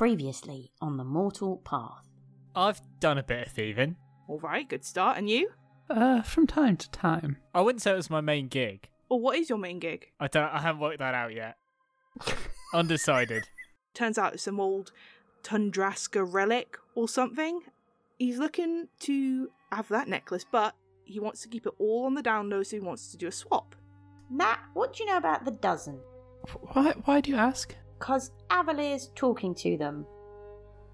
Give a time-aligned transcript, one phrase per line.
[0.00, 2.08] Previously on the Mortal Path.
[2.56, 3.96] I've done a bit of thieving.
[4.28, 5.18] All right, good start.
[5.18, 5.50] And you?
[5.90, 7.36] Uh, from time to time.
[7.52, 8.88] I wouldn't say it was my main gig.
[9.10, 10.06] Or what is your main gig?
[10.18, 10.50] I don't.
[10.54, 11.58] I haven't worked that out yet.
[12.72, 13.50] Undecided.
[13.92, 14.90] Turns out it's some old
[15.42, 17.60] Tundraska relic or something.
[18.18, 20.74] He's looking to have that necklace, but
[21.04, 23.26] he wants to keep it all on the down low, so he wants to do
[23.26, 23.76] a swap.
[24.30, 26.00] Matt, what do you know about the dozen?
[26.72, 26.94] Why?
[27.04, 27.74] Why do you ask?
[28.00, 30.06] Because Avalir's talking to them.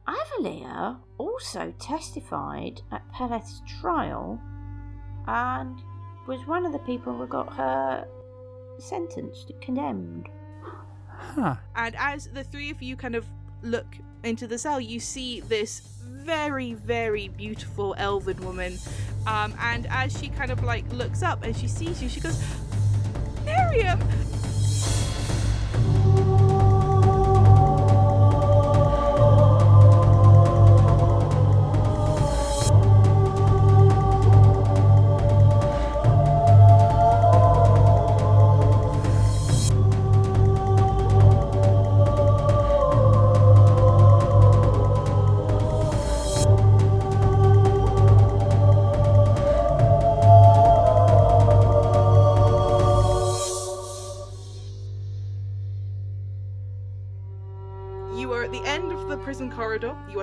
[0.08, 4.40] Avalir also testified at Peleth's trial
[5.26, 5.80] and
[6.26, 8.06] was one of the people who got her
[8.78, 10.28] sentenced, condemned.
[11.08, 11.56] Huh.
[11.76, 13.24] And as the three of you kind of
[13.62, 18.78] look into the cell, you see this very, very beautiful elven woman.
[19.26, 22.42] Um, and as she kind of like looks up and she sees you, she goes,
[23.44, 24.00] Miriam!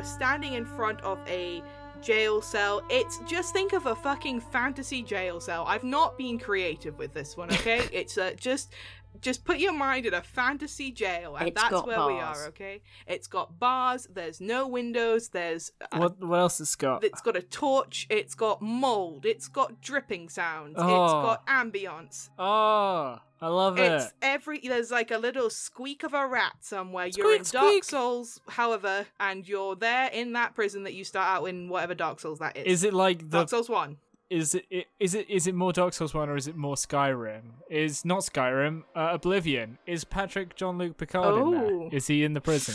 [0.04, 1.64] Are standing in front of a
[2.02, 2.84] jail cell.
[2.90, 5.64] It's just think of a fucking fantasy jail cell.
[5.66, 7.88] I've not been creative with this one, okay?
[7.94, 8.73] it's uh, just
[9.22, 12.82] just put your mind in a fantasy jail and It's that's where we are, okay?
[13.08, 16.20] It's got bars, there's no windows, there's uh, What?
[16.22, 17.04] What else it's got?
[17.04, 22.30] it's got a torch, it's got mold, it's got dripping sounds, It's got ambience.
[22.38, 24.13] Oh, I love It's it.
[24.22, 27.08] every there's like a little squeak of a rat somewhere.
[27.08, 27.83] you're in Squeak, Dark.
[27.83, 32.19] Souls, however, and you're there in that prison that you start out in, whatever Dark
[32.21, 32.66] Souls that is.
[32.66, 33.39] Is it like the?
[33.39, 33.97] Dark Souls One?
[34.30, 34.66] Is it
[34.99, 37.42] is it more Dark Souls one or is it more Skyrim?
[37.70, 38.82] Is not Skyrim?
[38.95, 39.77] Uh, Oblivion.
[39.86, 41.80] Is Patrick Jean-Luc Picard in Oh.
[41.82, 41.89] there?
[41.98, 42.73] Is he in the prison?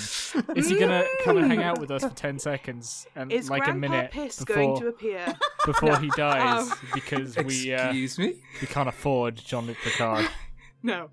[0.55, 3.65] Is he gonna kind of hang out with us for ten seconds and Is like
[3.65, 5.35] Grandpa a minute Piss before going to appear?
[5.65, 8.35] before he dies Um, because we uh, Excuse me?
[8.61, 10.29] we can't afford Jean-Luc Picard?
[10.83, 11.11] no.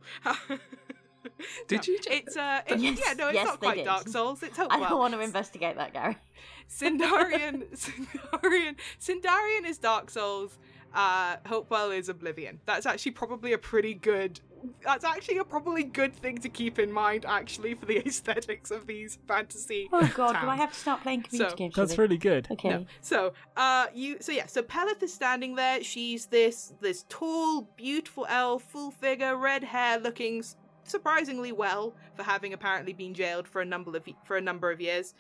[1.68, 1.94] Did No.
[1.94, 2.00] you?
[2.00, 3.86] ju- It's uh, it's, Yes, yeah, no, it's yes, not quite did.
[3.86, 4.44] Dark Souls.
[4.44, 6.18] It's I don't want to investigate that, Gary.
[6.70, 10.58] Sindarian, Sindarian, Sindarian is Dark Souls.
[10.94, 12.60] Uh, Hopewell is Oblivion.
[12.66, 14.40] That's actually probably a pretty good.
[14.84, 18.88] That's actually a probably good thing to keep in mind, actually, for the aesthetics of
[18.88, 19.90] these fantasy.
[19.94, 21.76] Oh god, do I have to start playing computer So- games?
[21.76, 21.98] for That's this?
[22.00, 22.48] really good.
[22.52, 22.70] Okay.
[22.70, 22.86] No.
[23.02, 24.18] So, uh, you.
[24.22, 24.46] So yeah.
[24.48, 25.84] So Peleth is standing there.
[25.84, 30.44] She's this this tall, beautiful elf, full figure, red hair, looking
[30.84, 34.80] surprisingly well for having apparently been jailed for a number of for a number of
[34.80, 35.14] years.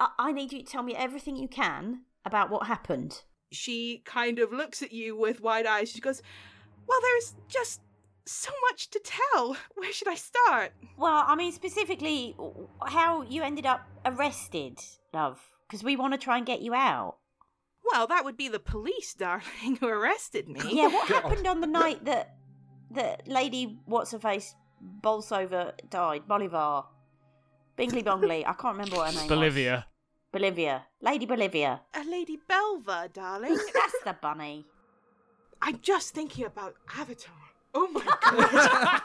[0.00, 3.22] I-, I need you to tell me everything you can about what happened.
[3.50, 5.90] she kind of looks at you with wide eyes.
[5.90, 6.22] She goes,
[6.86, 7.80] Well, there's just
[8.26, 9.56] so much to tell.
[9.74, 10.72] Where should I start?
[10.96, 12.36] Well, I mean, specifically,
[12.86, 14.78] how you ended up arrested,
[15.12, 17.16] love, because we want to try and get you out.
[17.90, 20.60] Well, that would be the police, darling, who arrested me.
[20.70, 22.36] Yeah, what happened on the night that
[22.92, 26.28] that Lady What's Her Face Bolsover died?
[26.28, 26.84] Bolivar.
[27.76, 28.44] Bingley Bongley.
[28.46, 29.28] I can't remember what her name was.
[29.28, 29.86] Bolivia.
[30.30, 30.86] Bolivia.
[31.00, 31.80] Lady Bolivia.
[31.94, 33.58] A Lady Belva, darling.
[33.74, 34.66] That's the bunny.
[35.60, 37.34] I'm just thinking about Avatar.
[37.74, 39.00] Oh my god.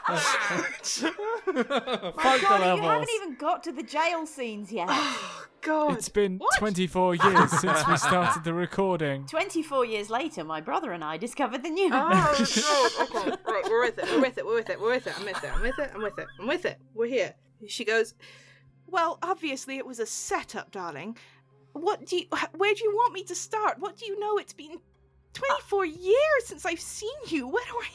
[0.88, 4.88] Fuck the God, you haven't even got to the jail scenes yet.
[4.90, 5.96] oh god.
[5.96, 6.58] It's been What?
[6.58, 9.26] 24 years since we started the recording.
[9.26, 12.36] 24 years later, my brother and I discovered the new Oh, god.
[12.40, 13.30] Oh, okay.
[13.46, 14.04] Right, we're with it.
[14.04, 14.46] We're with it.
[14.46, 14.80] We're with it.
[14.80, 15.14] We're with it.
[15.18, 15.50] I'm with it.
[15.54, 15.90] I'm with it.
[15.94, 16.26] I'm with it.
[16.40, 16.78] I'm with it.
[16.94, 17.34] We're here.
[17.66, 18.14] She goes,
[18.86, 21.16] Well, obviously it was a setup, darling.
[21.72, 22.24] What do you
[22.56, 23.78] where do you want me to start?
[23.78, 24.36] What do you know?
[24.38, 24.78] It's been
[25.34, 27.46] 24 years since I've seen you.
[27.48, 27.86] Where do I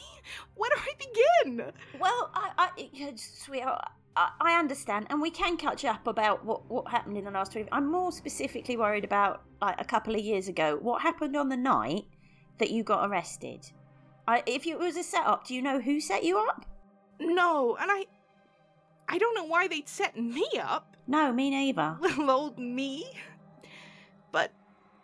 [0.55, 1.71] where do I begin?
[1.99, 3.85] Well, I, I, yeah, sweetheart,
[4.15, 7.55] I, I understand, and we can catch up about what, what happened in the last
[7.55, 7.67] week.
[7.71, 10.77] I'm more specifically worried about like a couple of years ago.
[10.81, 12.05] What happened on the night
[12.59, 13.65] that you got arrested?
[14.27, 16.65] I, if it was a setup, do you know who set you up?
[17.19, 18.05] No, and I
[19.07, 20.95] I don't know why they'd set me up.
[21.07, 21.97] No, me neither.
[22.01, 23.05] little old me.
[24.31, 24.51] But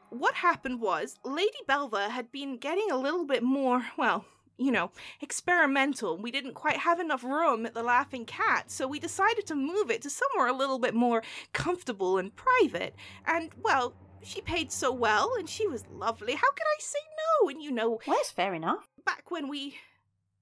[0.09, 4.25] what happened was Lady Belva had been getting a little bit more, well,
[4.59, 4.91] you know,
[5.21, 6.17] experimental.
[6.17, 9.89] We didn't quite have enough room at the Laughing Cat, so we decided to move
[9.89, 11.23] it to somewhere a little bit more
[11.53, 12.93] comfortable and private.
[13.25, 16.33] And, well, she paid so well and she was lovely.
[16.33, 16.99] How could I say
[17.41, 17.49] no?
[17.49, 18.89] And you know, Well, that's fair enough.
[19.05, 19.75] back when we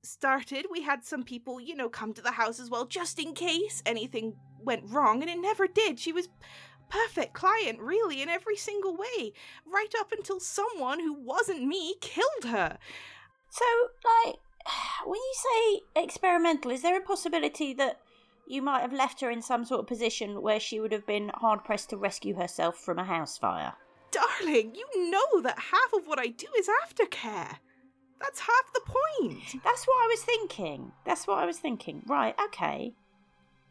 [0.02, 3.34] started, we had some people, you know, come to the house as well, just in
[3.34, 6.00] case anything went wrong, and it never did.
[6.00, 6.30] She was
[6.90, 9.34] perfect client, really, in every single way,
[9.66, 12.78] right up until someone who wasn't me killed her.
[13.50, 13.66] So,
[14.26, 14.36] like,
[15.06, 18.00] when you say experimental, is there a possibility that
[18.48, 21.32] you might have left her in some sort of position where she would have been
[21.36, 23.74] hard pressed to rescue herself from a house fire?
[24.12, 27.58] Darling, you know that half of what I do is aftercare.
[28.20, 29.64] That's half the point.
[29.64, 30.92] That's what I was thinking.
[31.06, 32.04] That's what I was thinking.
[32.08, 32.94] Right, okay.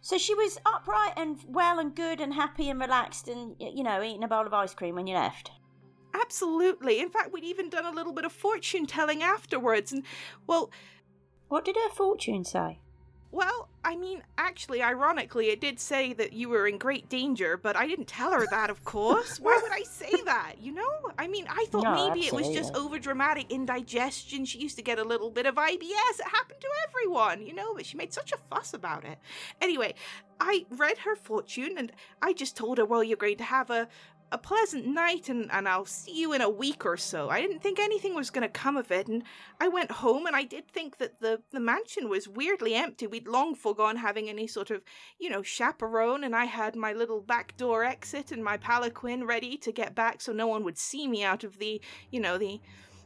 [0.00, 4.02] So she was upright and well and good and happy and relaxed and, you know,
[4.02, 5.50] eating a bowl of ice cream when you left.
[6.21, 7.01] Absolutely.
[7.01, 9.93] In fact, we'd even done a little bit of fortune telling afterwards.
[9.93, 10.03] And,
[10.47, 10.71] well,
[11.49, 12.81] What did her fortune say?
[13.33, 17.77] well, I mean, actually, ironically, it did say that you were in great danger, but
[17.77, 19.39] I didn't tell her that, of course.
[19.39, 21.13] Why would I say that, you know?
[21.19, 23.01] I mean, I thought No, maybe it was just absolutely.
[23.01, 24.47] overdramatic indigestion.
[24.47, 26.19] She used to get a little bit of IBS.
[26.19, 29.19] It happened to everyone, you know, but she made such a fuss about it.
[29.61, 29.95] Anyway,
[30.41, 31.93] I read her fortune and
[32.23, 33.87] I just told her, well, you're going to have a,
[34.32, 37.31] a pleasant night and, and I'll see you in a week or so.
[37.31, 39.06] I didn't think anything was going to come of it.
[39.06, 39.23] And
[39.61, 43.06] I went home and I did think that the, the mansion was weirdly empty.
[43.06, 44.82] We'd long forgone having any sort of,
[45.20, 46.25] you know, chaperone.
[46.25, 50.20] And I had my little back door exit and my palanquin ready to get back
[50.20, 51.81] so no one would see me out of the,
[52.11, 52.61] you know, the,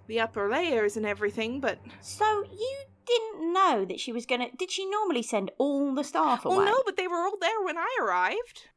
[0.07, 1.61] the upper layers and everything.
[1.61, 4.57] But, So you didn't know that she was going to.
[4.57, 6.57] Did she normally send all the staff away?
[6.57, 8.69] well, no, but they were all there when I arrived.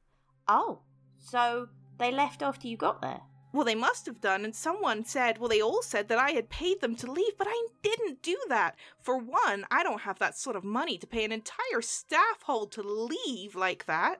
[0.47, 0.79] Oh,
[1.19, 3.21] so they left after you got there?
[3.53, 6.49] Well, they must have done, and someone said, well, they all said that I had
[6.49, 8.75] paid them to leave, but I didn't do that.
[8.99, 12.71] For one, I don't have that sort of money to pay an entire staff hold
[12.71, 14.19] to leave like that.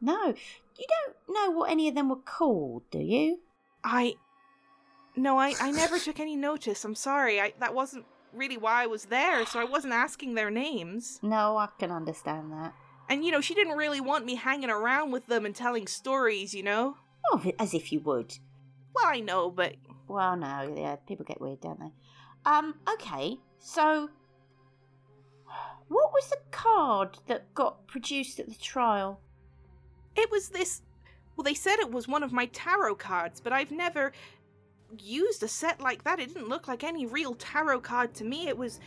[0.00, 0.34] No.
[0.78, 3.40] You don't know what any of them were called, do you?
[3.82, 4.14] I.
[5.16, 6.84] No, I, I never took any notice.
[6.84, 7.40] I'm sorry.
[7.40, 11.18] I that wasn't really why I was there, so I wasn't asking their names.
[11.22, 12.74] No, I can understand that.
[13.08, 16.54] And, you know, she didn't really want me hanging around with them and telling stories,
[16.54, 16.96] you know?
[17.30, 18.38] Oh, as if you would.
[18.94, 19.74] Well, I know, but
[20.08, 21.92] Well, no, yeah, people get weird, don't they?
[22.44, 24.10] Um, okay, so
[25.88, 29.20] what was the card that got produced at the trial?
[30.16, 30.82] It was this.
[31.36, 34.12] Well, they said it was one of my tarot cards, but I've never
[34.98, 36.20] used a set like that.
[36.20, 38.48] It didn't look like any real tarot card to me.
[38.48, 38.80] It was.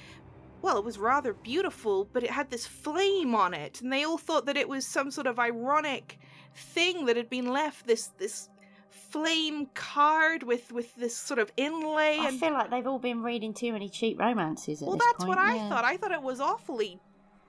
[0.62, 4.18] Well, it was rather beautiful, but it had this flame on it, and they all
[4.18, 6.18] thought that it was some sort of ironic
[6.56, 7.86] thing that had been left.
[7.88, 8.50] This this
[8.90, 13.24] flame card with with this sort of inlay I and feel like they've all been
[13.24, 15.86] reading too many cheap romances at well, that's point, what I thought.
[15.86, 17.00] I thought it was awfully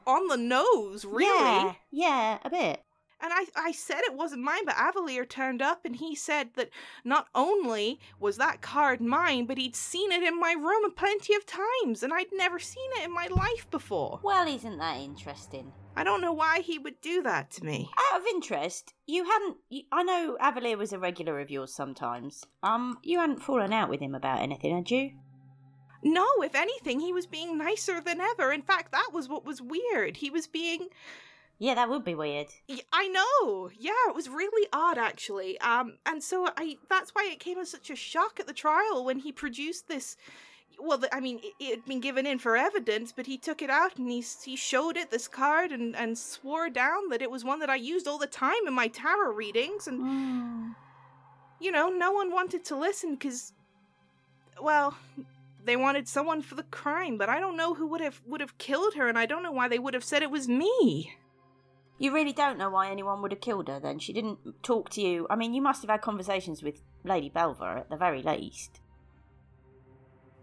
[0.06, 1.26] on the nose, really.
[1.26, 2.82] Yeah, yeah, a bit.
[3.20, 6.70] And I, I said it wasn't mine, but Avalir turned up and he said that
[7.04, 11.46] not only was that card mine, but he'd seen it in my room plenty of
[11.46, 14.20] times, and I'd never seen it in my life before.
[14.22, 15.72] Well, isn't that interesting?
[15.98, 17.88] I don't know why he would do that to me.
[18.12, 19.56] Out of interest, you hadn't.
[19.70, 22.44] You, I know Avalir was a regular of yours sometimes.
[22.62, 25.12] Um, you hadn't fallen out with him about anything, had you?
[26.02, 28.52] No, if anything, he was being nicer than ever.
[28.52, 30.18] In fact, that was what was weird.
[30.18, 30.88] He was being
[31.58, 32.48] Yeah, that would be weird.
[32.92, 33.70] I know.
[33.78, 35.58] Yeah, it was really odd actually.
[35.60, 39.04] Um and so I that's why it came as such a shock at the trial
[39.04, 40.16] when he produced this
[40.78, 43.96] well, I mean, it, had been given in for evidence, but he took it out
[43.96, 47.60] and he he showed it this card and and swore down that it was one
[47.60, 50.74] that I used all the time in my tarot readings and Mm.
[51.58, 53.52] you know, no one wanted to listen cuz
[54.60, 54.96] well,
[55.64, 58.58] they wanted someone for the crime, but I don't know who would have would have
[58.58, 61.16] killed her and I don't know why they would have said it was me.
[61.98, 63.98] You really don't know why anyone would have killed her then?
[63.98, 65.26] She didn't talk to you.
[65.30, 68.80] I mean, you must have had conversations with Lady Belva at the very least.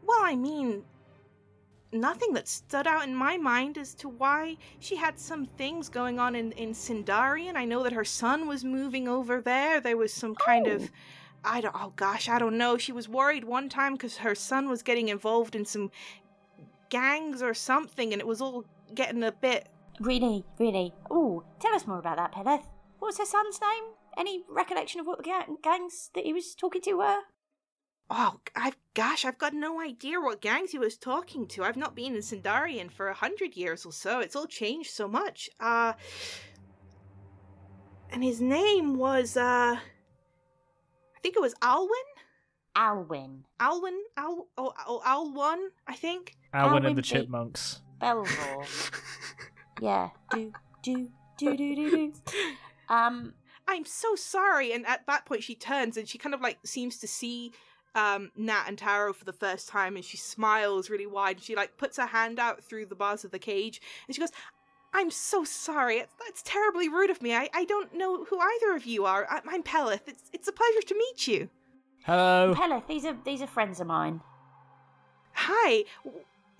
[0.05, 0.83] Well, I mean,
[1.91, 6.19] nothing that stood out in my mind as to why she had some things going
[6.19, 7.55] on in, in Sindarian.
[7.55, 9.79] I know that her son was moving over there.
[9.79, 10.71] There was some kind Oh.
[10.71, 10.91] of.
[11.45, 11.75] I don't.
[11.77, 12.77] Oh gosh, I don't know.
[12.77, 15.91] She was worried one time because her son was getting involved in some
[16.89, 19.67] gangs or something, and it was all getting a bit.
[19.99, 20.93] Really, really.
[21.09, 22.65] Oh, tell us more about that, Peleth.
[22.99, 23.83] What was her son's name?
[24.17, 27.19] Any recollection of what the ga- gangs that he was talking to were?
[28.09, 31.63] Oh, I've gosh, I've got no idea what gangs he was talking to.
[31.63, 34.19] I've not been in Sindarian for a hundred years or so.
[34.19, 35.49] It's all changed so much.
[35.59, 35.93] Uh,
[38.11, 41.89] and his name was uh, I think it was Alwyn.
[42.75, 43.45] Alwyn.
[43.59, 46.35] Alwyn, Al, oh, oh Alwyn, I think.
[46.53, 47.11] Alwyn Alwyn and the Pete.
[47.11, 47.81] Chipmunks.
[48.01, 48.65] Belvor.
[49.81, 50.09] yeah.
[50.31, 50.51] Do,
[50.81, 52.13] do, do, do, do, do.
[52.89, 53.33] Um,
[53.67, 54.73] I'm so sorry.
[54.73, 57.53] And at that point, she turns and she kind of like seems to see
[57.95, 61.37] um, Nat and Taro for the first time, and she smiles really wide.
[61.37, 64.19] And she like puts her hand out through the bars of the cage, and she
[64.19, 64.31] goes,
[64.93, 65.97] I'm so sorry.
[65.97, 67.33] It's, that's terribly rude of me.
[67.33, 69.27] I, I don't know who either of you are.
[69.29, 70.07] I, I'm Peleth.
[70.07, 71.49] It's it's a pleasure to meet you.
[72.05, 72.53] Hello.
[72.55, 74.21] Peleth, these are these are friends of mine.
[75.33, 75.85] Hi.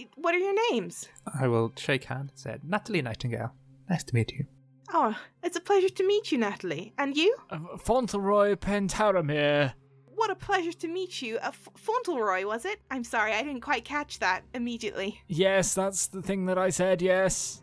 [0.04, 1.08] W- What are your names?
[1.40, 3.54] I will shake hand and say, Natalie Nightingale.
[3.90, 4.46] Nice to meet you.
[4.94, 6.94] Oh, it's a pleasure to meet you, Natalie.
[6.98, 7.36] And you?
[7.50, 9.74] Uh, Fauntleroy Pentaramir.
[10.16, 11.38] What a pleasure to meet you.
[11.38, 12.80] Uh, F- Fauntleroy, was it?
[12.92, 15.22] I'm sorry, I didn't quite catch that immediately.
[15.28, 17.62] Yes, that's the thing that I said, yes.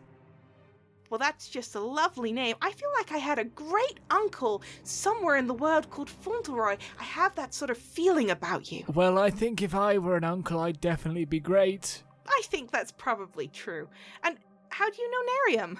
[1.09, 2.55] Well, that's just a lovely name.
[2.61, 6.77] I feel like I had a great uncle somewhere in the world called Fauntleroy.
[6.99, 8.85] I have that sort of feeling about you.
[8.93, 12.03] Well, I think if I were an uncle, I'd definitely be great.
[12.27, 13.87] I think that's probably true.
[14.23, 14.37] And
[14.69, 15.77] how do you know Nerium?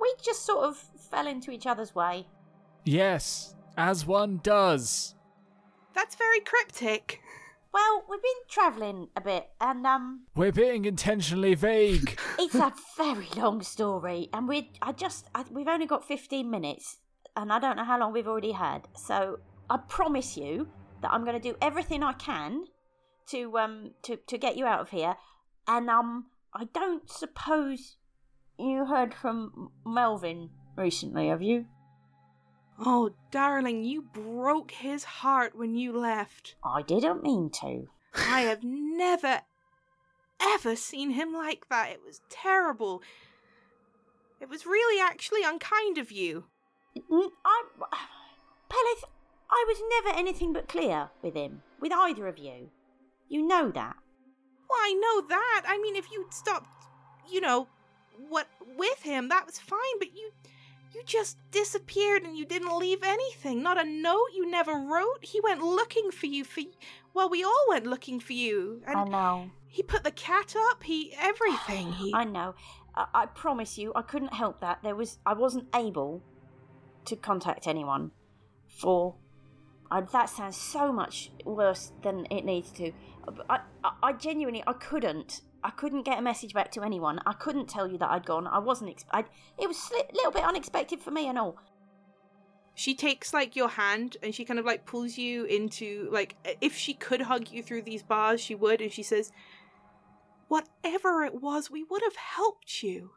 [0.00, 2.26] We just sort of fell into each other's way.
[2.84, 5.14] Yes, as one does.
[5.94, 7.20] That's very cryptic.
[7.74, 12.16] Well, we've been travelling a bit, and um, We're being intentionally vague.
[12.38, 16.98] it's a very long story, and we I just I, we've only got fifteen minutes,
[17.34, 18.86] and I don't know how long we've already had.
[18.96, 20.68] So I promise you
[21.02, 22.66] that I'm going to do everything I can
[23.28, 25.16] to um to to get you out of here,
[25.66, 27.96] and um I don't suppose
[28.58, 31.66] you heard from Melvin recently, have you?
[32.78, 36.56] Oh, darling, you broke his heart when you left.
[36.64, 37.88] I didn't mean to.
[38.16, 39.40] I have never,
[40.40, 41.90] ever seen him like that.
[41.90, 43.02] It was terrible.
[44.40, 46.44] It was really actually unkind of you.
[46.96, 47.62] I,
[48.68, 49.04] Peleth,
[49.50, 52.70] I was never anything but clear with him, with either of you.
[53.34, 53.96] You know that.
[54.70, 55.64] Well, I know that.
[55.66, 56.68] I mean, if you'd stopped,
[57.28, 57.66] you know,
[58.28, 58.46] what
[58.78, 59.98] with him, that was fine.
[59.98, 60.30] But you,
[60.94, 63.60] you just disappeared and you didn't leave anything.
[63.60, 64.28] Not a note.
[64.36, 65.18] You never wrote.
[65.22, 66.44] He went looking for you.
[66.44, 66.60] For
[67.12, 68.82] well, we all went looking for you.
[68.86, 69.50] I know.
[69.66, 70.84] he put the cat up.
[70.84, 71.90] He everything.
[71.90, 72.12] He.
[72.14, 72.54] I know.
[72.94, 74.78] I, I promise you, I couldn't help that.
[74.84, 76.22] There was, I wasn't able
[77.06, 78.12] to contact anyone
[78.68, 79.16] for.
[79.90, 82.92] I, that sounds so much worse than it needs to.
[83.48, 83.60] I,
[84.02, 85.42] I, genuinely, I couldn't.
[85.62, 87.20] I couldn't get a message back to anyone.
[87.26, 88.46] I couldn't tell you that I'd gone.
[88.46, 88.90] I wasn't.
[88.90, 89.24] Ex- I,
[89.58, 91.56] it was a little bit unexpected for me and all.
[92.74, 96.74] she takes like your hand and she kind of like pulls you into like if
[96.76, 99.30] she could hug you through these bars she would and she says
[100.48, 103.12] whatever it was we would have helped you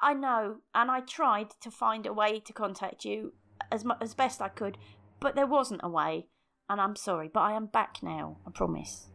[0.00, 3.32] I know, and I tried to find a way to contact you
[3.70, 4.76] as mu- as best I could,
[5.20, 6.26] but there wasn't a way,
[6.68, 8.38] and I'm sorry, but I am back now.
[8.46, 9.08] I promise.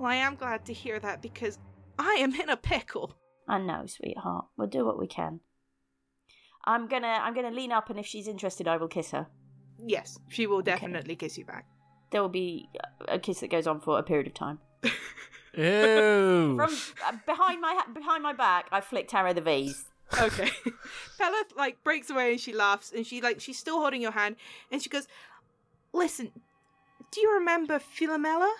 [0.00, 1.58] Well i am glad to hear that because
[1.98, 3.14] i am in a pickle
[3.48, 4.44] I know, sweetheart.
[4.56, 5.40] We'll do what we can.
[6.64, 9.26] I'm gonna I'm gonna lean up, and if she's interested, I will kiss her.
[9.78, 11.66] yes she will definitely kiss you back
[12.12, 12.68] There will be
[13.08, 14.58] a kiss that goes on for a period of time.
[15.56, 16.54] Ew.
[16.56, 16.72] From
[17.06, 19.84] uh, behind my ha- behind my back, I flick Taro the V's.
[20.20, 20.50] okay
[21.18, 24.36] Bella like breaks away and she laughs and she like she's still holding your hand
[24.70, 25.06] and she goes
[25.92, 26.30] listen
[27.12, 28.50] do you remember philomela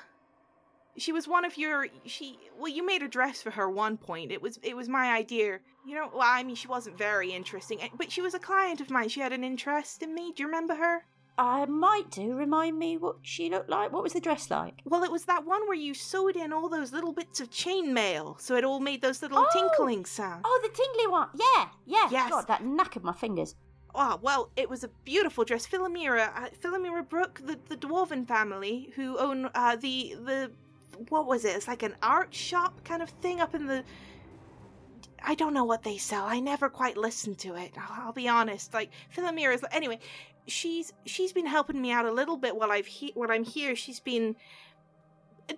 [0.97, 4.33] she was one of your she well you made a dress for her one point
[4.33, 7.81] it was it was my idea you know well i mean she wasn't very interesting
[7.81, 10.43] eh, but she was a client of mine she had an interest in me do
[10.43, 11.05] you remember her
[11.39, 12.35] I might do.
[12.35, 13.93] Remind me what she looked like.
[13.93, 14.83] What was the dress like?
[14.85, 18.39] well it was that one where you sewed in all those little bits of chainmail
[18.39, 19.49] so it all made those little Oh!
[19.51, 21.29] tinkling sounds Oh, the tingly one.
[21.35, 22.09] Yeah, yeah.
[22.11, 22.31] Yes.
[22.31, 23.55] God, that knackered my fingers.
[23.95, 25.67] Oh, well, it was a beautiful dress.
[25.67, 30.51] Philomira, uh, Philomira Brooke, the, the dwarven family who own uh, the, the,
[31.09, 31.57] what was it?
[31.57, 33.85] It's like an art shop kind of thing up in the,
[35.23, 36.25] I don't know what they sell.
[36.25, 37.73] I never quite listened to it.
[37.79, 38.75] I'll, be honest.
[38.75, 39.99] Like, Philomira's, anyway,
[40.47, 43.75] she's, she's been helping me out a little bit while I've he- while I'm here.
[43.75, 44.37] She's been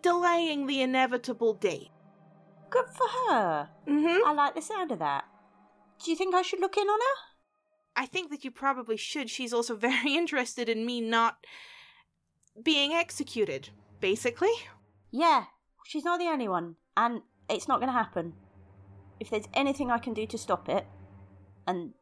[0.01, 1.91] delaying the inevitable date.
[2.71, 3.69] Good for her.
[3.87, 4.27] Mm-hmm.
[4.27, 5.25] I like the sound of that.
[6.03, 8.03] Do you think I should look in on her?
[8.03, 9.29] I think that you probably should.
[9.29, 11.37] She's also very interested in me not
[12.63, 13.71] being executed,
[14.01, 14.53] basically.
[15.13, 15.45] Yeah,
[15.85, 18.33] she's not the only one, and it's not going to happen.
[19.21, 20.87] If there's anything I can do to stop it,
[21.67, 21.93] and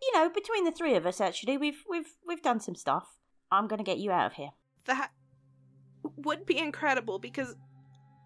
[0.00, 3.18] you know, between the three of us, actually, we've we've we've done some stuff.
[3.50, 4.50] I'm going to get you out of here.
[4.86, 5.10] That
[6.16, 7.56] would be incredible because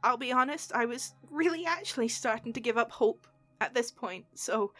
[0.05, 3.27] I'll be honest, I was really actually starting to give up hope
[3.61, 4.27] at this point.
[4.35, 4.73] So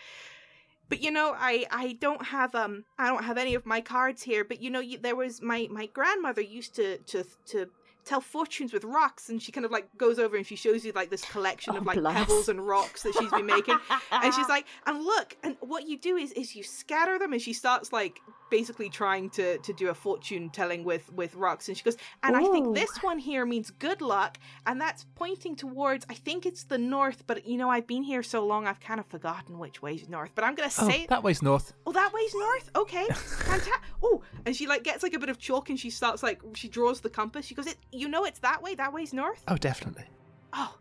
[0.89, 4.23] but you know, I I don't have um I don't have any of my cards
[4.23, 7.69] here, but you know, you, there was my my grandmother used to to to
[8.07, 10.93] tell fortunes with rocks and she kind of like goes over and she shows you
[10.93, 12.17] like this collection Oh, of like bless.
[12.17, 13.77] pebbles and rocks that she's been making
[14.13, 17.43] and she's like and look and what you do is is you scatter them and
[17.43, 21.77] she starts like basically trying to to do a fortune telling with with rocks and
[21.77, 26.07] she goes and i think this one here means good luck and that's pointing towards
[26.09, 29.01] i think it's the north but you know i've been here so long i've kind
[29.01, 31.73] of forgotten which way's north but i'm gonna Oh, say that way's north.
[31.87, 32.71] Oh, that way's north.
[32.77, 33.73] Okay, fantastic.
[34.03, 36.69] Oh, and she like gets like a bit of chalk and she starts like she
[36.69, 37.47] draws the compass.
[37.47, 38.75] She goes, "It, you know, it's that way.
[38.75, 40.05] That way's north." Oh, definitely.
[40.53, 40.75] Oh,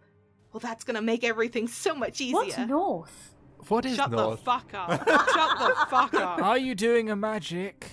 [0.53, 2.35] well, that's gonna make everything so much easier.
[2.35, 3.35] What's north?
[3.67, 4.39] What is Shut north?
[4.39, 4.89] the fuck up.
[5.07, 6.41] Shut the fuck up.
[6.41, 7.89] Are you doing a magic?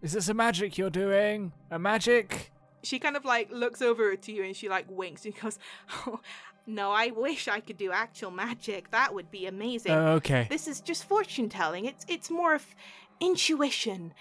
[0.00, 1.52] Is this a magic you're doing?
[1.70, 2.52] A magic?
[2.82, 5.58] She kind of like looks over to you and she like winks and goes,
[6.06, 6.20] "Oh,
[6.66, 8.90] no, I wish I could do actual magic.
[8.92, 9.92] That would be amazing.
[9.92, 10.46] Oh, okay.
[10.48, 11.84] this is just fortune telling.
[11.84, 12.64] It's it's more of
[13.20, 14.14] intuition,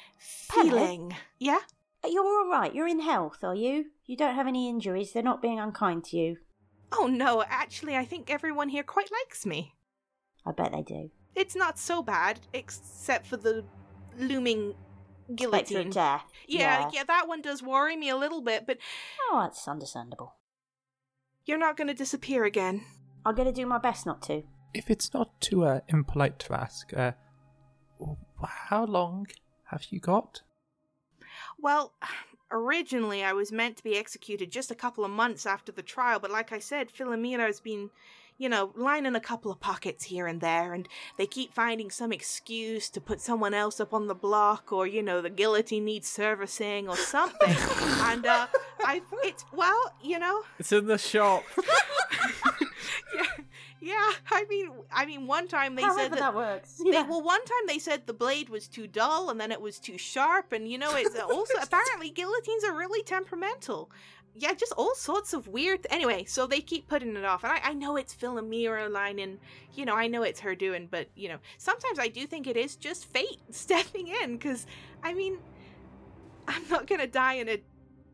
[0.49, 0.69] Hello?
[0.69, 1.15] feeling.
[1.39, 1.59] Yeah."
[2.07, 2.73] You're all right.
[2.73, 3.85] You're in health, are you?
[4.05, 5.11] You don't have any injuries.
[5.11, 6.37] They're not being unkind to you.
[6.91, 9.75] Oh no, actually, I think everyone here quite likes me.
[10.45, 11.11] I bet they do.
[11.35, 13.63] It's not so bad, except for the
[14.17, 14.73] looming
[15.25, 15.87] Spectre guillotine.
[15.89, 16.23] of death.
[16.47, 18.77] Yeah, yeah, that one does worry me a little bit, but
[19.29, 20.35] Oh, that's understandable.
[21.45, 22.83] you're not going to disappear again.
[23.25, 24.43] I'm going to do my best not to.
[24.73, 27.11] If it's not too uh, impolite to ask, uh,
[28.43, 29.27] how long
[29.65, 30.41] have you got?
[31.61, 31.93] Well,
[32.51, 36.19] originally I was meant to be executed just a couple of months after the trial,
[36.19, 37.91] but like I said, Philomena has been,
[38.39, 40.87] you know, lining a couple of pockets here and there, and
[41.17, 45.03] they keep finding some excuse to put someone else up on the block, or, you
[45.03, 47.55] know, the guillotine needs servicing or something.
[48.03, 48.47] and, uh,
[48.83, 51.43] I, it's, well, you know, It's in the shop.
[53.15, 53.25] yeah,
[53.81, 54.11] yeah.
[54.31, 56.35] I mean, I mean, one time they However said that, that.
[56.35, 56.73] works.
[56.83, 57.07] They, Yeah.
[57.07, 59.97] well, one time they said the blade was too dull, and then it was too
[59.97, 63.91] sharp, and you know, it's also apparently guillotines are really temperamental.
[64.35, 65.85] Yeah, just all sorts of weird.
[65.89, 69.39] Anyway, so they keep putting it off, and I, I know it's Philomira line, and
[69.73, 72.55] you know, I know it's her doing, but you know, sometimes I do think it
[72.55, 74.65] is just fate stepping in, because
[75.03, 75.39] I mean,
[76.47, 77.61] I'm not gonna die in a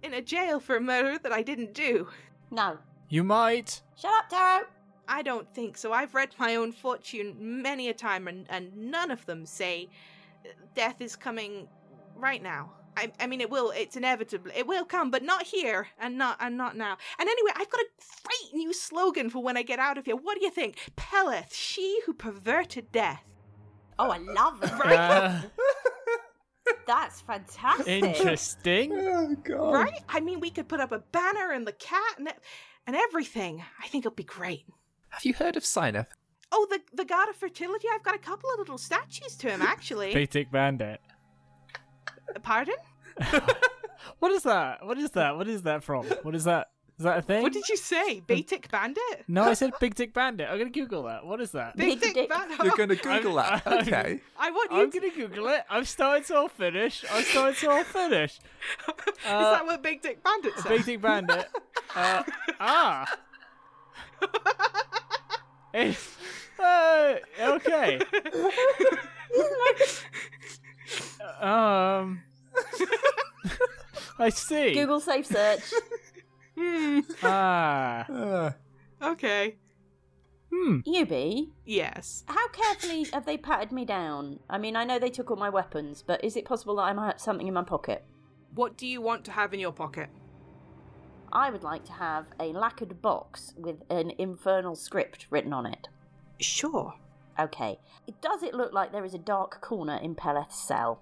[0.04, 2.08] in a jail for a murder that I didn't do.
[2.52, 2.78] No.
[3.10, 3.82] You might.
[3.96, 4.66] Shut up, Taro.
[5.08, 5.94] I don't think so.
[5.94, 9.90] I've read my own fortune many a time, and, and none of them say
[10.46, 11.68] uh, death is coming
[12.16, 12.72] right now.
[12.98, 13.72] I, I mean, it will.
[13.72, 14.52] It's inevitable.
[14.56, 16.98] It will come, but not here, and not and not now.
[17.20, 17.88] And anyway, I've got a
[18.24, 20.16] great new slogan for when I get out of here.
[20.16, 20.78] What do you think?
[20.96, 23.24] Peleth, she who perverted death.
[24.00, 24.72] Oh, I love it.
[24.86, 25.42] Uh,
[26.88, 28.04] That's fantastic.
[28.04, 28.92] interesting.
[28.96, 29.74] Oh, God.
[29.74, 30.02] Right?
[30.10, 32.30] I mean, we could put up a banner and the cat and
[32.88, 33.64] and everything.
[33.82, 34.66] I think it'll be great.
[35.16, 36.08] Have you heard of Sineth?
[36.52, 37.88] Oh, the the god of fertility.
[37.94, 40.14] I've got a couple of little statues to him, actually.
[40.20, 41.00] Big Dick Bandit.
[42.44, 42.76] Pardon?
[44.20, 44.86] What is that?
[44.86, 45.36] What is that?
[45.36, 46.06] What is that from?
[46.22, 46.70] What is that?
[47.00, 47.42] Is that a thing?
[47.42, 48.20] What did you say?
[48.28, 49.24] Batik Bandit?
[49.28, 50.48] No, I said Big Dick Bandit.
[50.50, 51.26] I'm gonna Google that.
[51.26, 51.76] What is that?
[51.76, 52.30] Big, Big Dick, Dick.
[52.30, 52.60] Bandit.
[52.64, 53.68] You're going to Google I'm- that.
[53.72, 54.22] I'm- Okay.
[54.38, 54.78] I want you.
[54.78, 55.64] I'm to- gonna Google it.
[55.70, 57.04] I'm starting to all finish.
[57.12, 58.34] I'm starting to all finish.
[58.36, 58.94] Is
[59.26, 60.70] Uh, that what Big Dick Bandit said?
[60.70, 61.48] Big Dick Bandit.
[61.96, 62.24] Uh,
[62.60, 63.06] ah.
[65.76, 66.16] It's,
[66.60, 68.00] uh, okay.
[71.42, 72.22] Um.
[74.20, 74.74] I see.
[74.74, 75.64] Google safe search.
[76.58, 77.00] Hmm.
[77.24, 78.06] Ah.
[78.10, 78.52] Uh,
[79.04, 79.56] Okay.
[80.52, 80.80] Hmm.
[80.88, 82.24] Yubi, Yes.
[82.28, 84.40] how carefully have they patted me down?
[84.50, 86.94] I mean, I know they took all my weapons, but is it possible that I
[86.94, 88.06] might have something in my pocket?
[88.54, 90.10] What do you want to have in your pocket?
[91.36, 95.90] I would like to have a lacquered box with an infernal script written on it.
[96.40, 96.94] Sure.
[97.38, 97.78] Okay.
[98.22, 101.02] Does it look like there is a dark corner in Peleth's cell?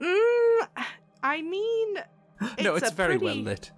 [0.00, 0.66] Mm,
[1.22, 1.94] I mean,
[2.62, 3.72] no, It's it's a very well lit.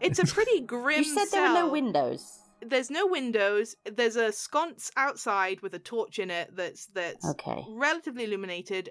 [0.00, 0.98] it's a pretty grim.
[0.98, 2.40] You said there are no windows.
[2.60, 3.76] There's no windows.
[3.84, 6.56] There's a sconce outside with a torch in it.
[6.56, 7.64] That's that's Okay.
[7.68, 8.90] relatively illuminated.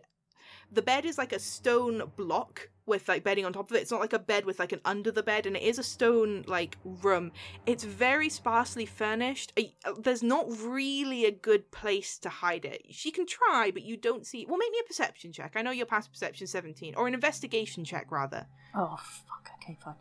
[0.72, 3.82] The bed is like a stone block with like bedding on top of it.
[3.82, 5.84] It's not like a bed with like an under the bed, and it is a
[5.84, 7.32] stone like room.
[7.66, 9.54] It's very sparsely furnished.
[9.58, 12.86] Uh, There's not really a good place to hide it.
[12.90, 14.46] She can try, but you don't see.
[14.48, 15.54] Well, make me a perception check.
[15.56, 18.48] I know you're past perception 17, or an investigation check rather.
[18.76, 19.50] Oh, fuck.
[19.62, 19.96] Okay, fine.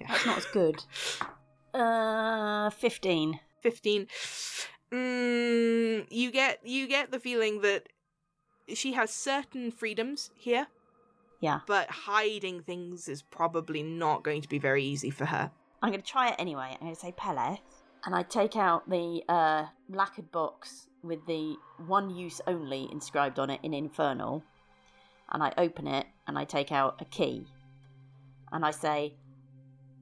[0.00, 0.08] Yeah.
[0.08, 0.84] That's not as good.
[1.74, 3.40] Uh, 15.
[3.62, 4.08] 15
[4.92, 7.88] mm, you get you get the feeling that
[8.74, 10.66] she has certain freedoms here
[11.42, 11.60] Yeah.
[11.66, 15.50] but hiding things is probably not going to be very easy for her
[15.82, 16.68] I'm going to try it anyway.
[16.72, 17.58] I'm going to say Peleth.
[18.04, 23.50] And I take out the uh, lacquered box with the one use only inscribed on
[23.50, 24.44] it in Infernal.
[25.30, 27.46] And I open it and I take out a key.
[28.52, 29.14] And I say,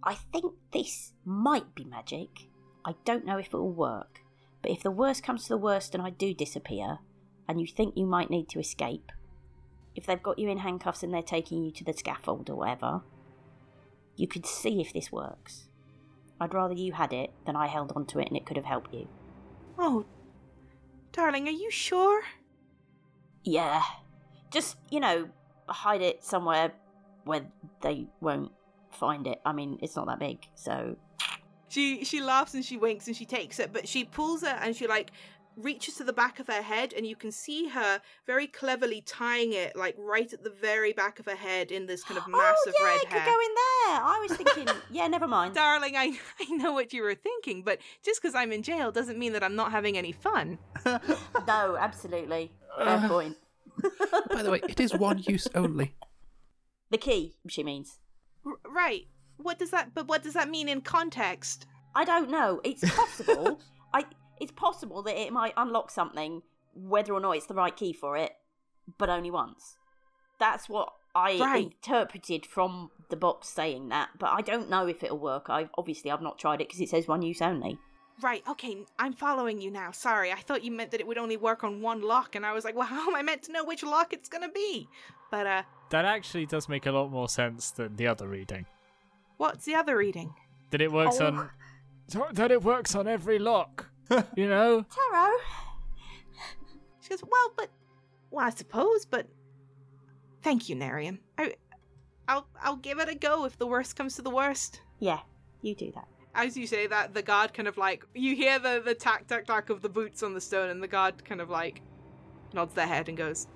[0.02, 2.48] I think this might be magic.
[2.84, 4.20] I don't know if it will work.
[4.62, 6.98] But if the worst comes to the worst and I do disappear,
[7.48, 9.12] and you think you might need to escape,
[10.00, 13.02] if they've got you in handcuffs and they're taking you to the scaffold or whatever,
[14.16, 15.68] you could see if this works.
[16.40, 18.94] I'd rather you had it than I held onto it and it could have helped
[18.94, 19.08] you.
[19.78, 20.06] Oh,
[21.12, 22.22] darling, are you sure?
[23.44, 23.82] Yeah.
[24.50, 25.28] Just, you know,
[25.68, 26.72] hide it somewhere
[27.24, 27.44] where
[27.82, 28.52] they won't
[28.90, 29.38] find it.
[29.44, 30.96] I mean, it's not that big, so.
[31.68, 34.74] She she laughs and she winks and she takes it, but she pulls it and
[34.74, 35.12] she like
[35.62, 39.52] reaches to the back of her head and you can see her very cleverly tying
[39.52, 42.74] it like right at the very back of her head in this kind of massive
[42.78, 43.20] oh, yeah, red it hair.
[43.20, 44.00] could go in there.
[44.02, 45.54] I was thinking, yeah, never mind.
[45.54, 49.18] Darling, I, I know what you were thinking, but just because I'm in jail doesn't
[49.18, 50.58] mean that I'm not having any fun.
[51.46, 52.52] No, absolutely.
[52.78, 53.36] Uh, Fair point.
[54.30, 55.94] By the way, it is one use only.
[56.90, 57.98] The key, she means.
[58.46, 59.06] R- right.
[59.36, 61.66] What does that, but what does that mean in context?
[61.94, 62.60] I don't know.
[62.62, 63.60] It's possible.
[63.92, 64.04] I.
[64.40, 66.42] It's possible that it might unlock something,
[66.74, 68.32] whether or not it's the right key for it,
[68.98, 69.76] but only once.
[70.38, 71.64] That's what I Right.
[71.64, 75.50] interpreted from the box saying that, but I don't know if it'll work.
[75.50, 77.78] I obviously I've not tried it because it says one use only.
[78.22, 79.90] Right, okay, I'm following you now.
[79.92, 82.52] Sorry, I thought you meant that it would only work on one lock, and I
[82.52, 84.88] was like, well, how am I meant to know which lock it's gonna be?
[85.30, 88.66] But, uh, That actually does make a lot more sense than the other reading.
[89.36, 90.34] what's the other reading?
[90.70, 91.26] That it works Oh.
[91.26, 91.50] on.
[92.34, 93.89] That it works on every lock.
[94.36, 94.84] you know?
[94.90, 95.36] Tarot.
[97.00, 97.70] She goes, well, but,
[98.30, 99.26] well, I suppose, but,
[100.42, 101.18] thank you, Nerium.
[101.38, 101.54] I,
[102.28, 104.82] I'll, I'll give it a go if the worst comes to the worst.
[104.98, 105.20] Yeah,
[105.62, 106.06] you do that.
[106.34, 109.46] As you say that, the guard kind of like, you hear the, the tack, tack,
[109.46, 111.82] tack of the boots on the stone, and the guard kind of like
[112.52, 113.48] nods their head and goes,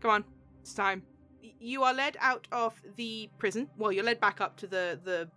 [0.00, 0.24] come on,
[0.62, 1.02] it's time.
[1.40, 3.68] You are led out of the prison.
[3.76, 5.28] Well, you're led back up to the, the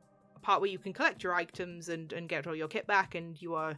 [0.46, 3.42] part where you can collect your items and, and get all your kit back, and
[3.42, 3.76] you are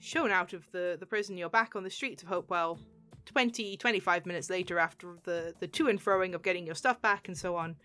[0.00, 1.38] shown out of the, the prison.
[1.38, 2.78] You're back on the streets of Hopewell
[3.24, 7.26] 20, 25 minutes later after the, the to and froing of getting your stuff back
[7.26, 7.76] and so on.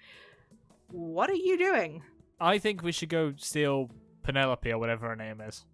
[0.91, 2.03] What are you doing?
[2.41, 3.89] I think we should go steal
[4.23, 5.65] Penelope or whatever her name is.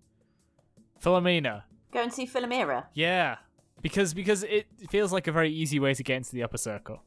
[1.04, 1.64] Philomena.
[1.92, 2.86] Go and see Philomera.
[2.94, 3.38] Yeah.
[3.82, 7.02] Because because it feels like a very easy way to get into the upper circle.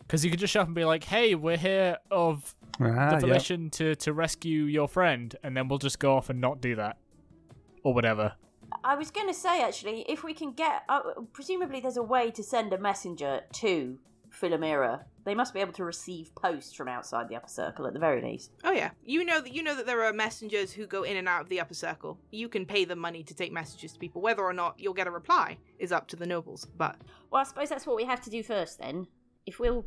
[0.00, 3.14] Because you could just show up and be like, "Hey, we're here of Ah, the
[3.14, 3.20] yeah.
[3.20, 6.74] volition to to rescue your friend," and then we'll just go off and not do
[6.76, 6.98] that,
[7.82, 8.34] or whatever.
[8.84, 11.00] I was going to say actually, if we can get, uh,
[11.32, 13.98] presumably there's a way to send a messenger to
[14.32, 15.04] Philomera.
[15.24, 18.20] They must be able to receive posts from outside the upper circle at the very
[18.20, 18.50] least.
[18.64, 21.28] Oh yeah, you know that you know that there are messengers who go in and
[21.28, 22.18] out of the upper circle.
[22.30, 24.20] You can pay them money to take messages to people.
[24.22, 26.66] Whether or not you'll get a reply is up to the nobles.
[26.76, 26.96] But
[27.30, 29.06] Well, I suppose that's what we have to do first then.
[29.46, 29.84] If we'll,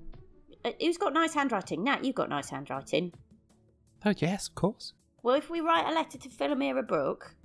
[0.65, 1.83] Uh, who's got nice handwriting?
[1.83, 3.13] Nat, you've got nice handwriting.
[4.03, 4.93] Oh yes, of course.
[5.23, 7.35] Well, if we write a letter to Philomera Brooke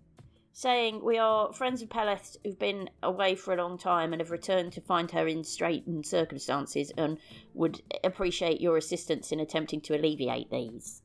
[0.52, 4.30] saying we are friends of Peleth who've been away for a long time and have
[4.32, 7.18] returned to find her in straitened circumstances and
[7.54, 11.02] would appreciate your assistance in attempting to alleviate these.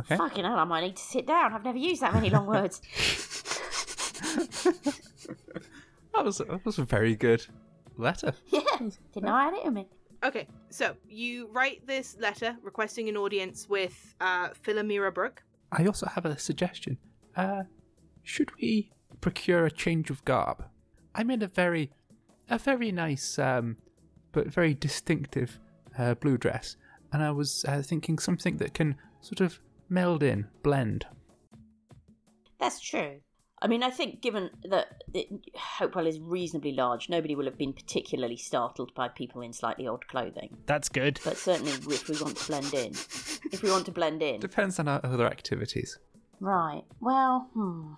[0.00, 0.16] Okay.
[0.16, 1.54] Fucking hell, I might need to sit down.
[1.54, 2.82] I've never used that many long words.
[6.18, 7.46] That was that was a very good
[7.96, 8.32] letter.
[8.48, 8.60] yeah,
[9.14, 9.86] didn't I had it in me.
[10.22, 15.42] Okay, so you write this letter requesting an audience with uh, Philomira Brooke.
[15.72, 16.98] I also have a suggestion.
[17.36, 17.64] Uh,
[18.22, 20.64] should we procure a change of garb?
[21.14, 21.90] I'm in a very,
[22.48, 23.76] a very nice, um,
[24.32, 25.58] but very distinctive
[25.98, 26.76] uh, blue dress,
[27.12, 31.06] and I was uh, thinking something that can sort of meld in, blend.
[32.58, 33.20] That's true.
[33.60, 37.72] I mean, I think given that it, Hopewell is reasonably large, nobody will have been
[37.72, 40.56] particularly startled by people in slightly odd clothing.
[40.66, 41.18] That's good.
[41.24, 42.92] But certainly, if we want to blend in,
[43.52, 45.98] if we want to blend in, Depends on our other activities.
[46.40, 46.82] right?
[47.00, 47.94] Well, hmm.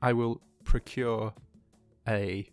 [0.00, 1.34] I will procure
[2.08, 2.48] a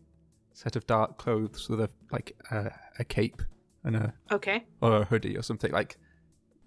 [0.54, 3.42] set of dark clothes with a like a, a cape
[3.84, 4.66] and a Okay.
[4.82, 5.98] or a hoodie or something like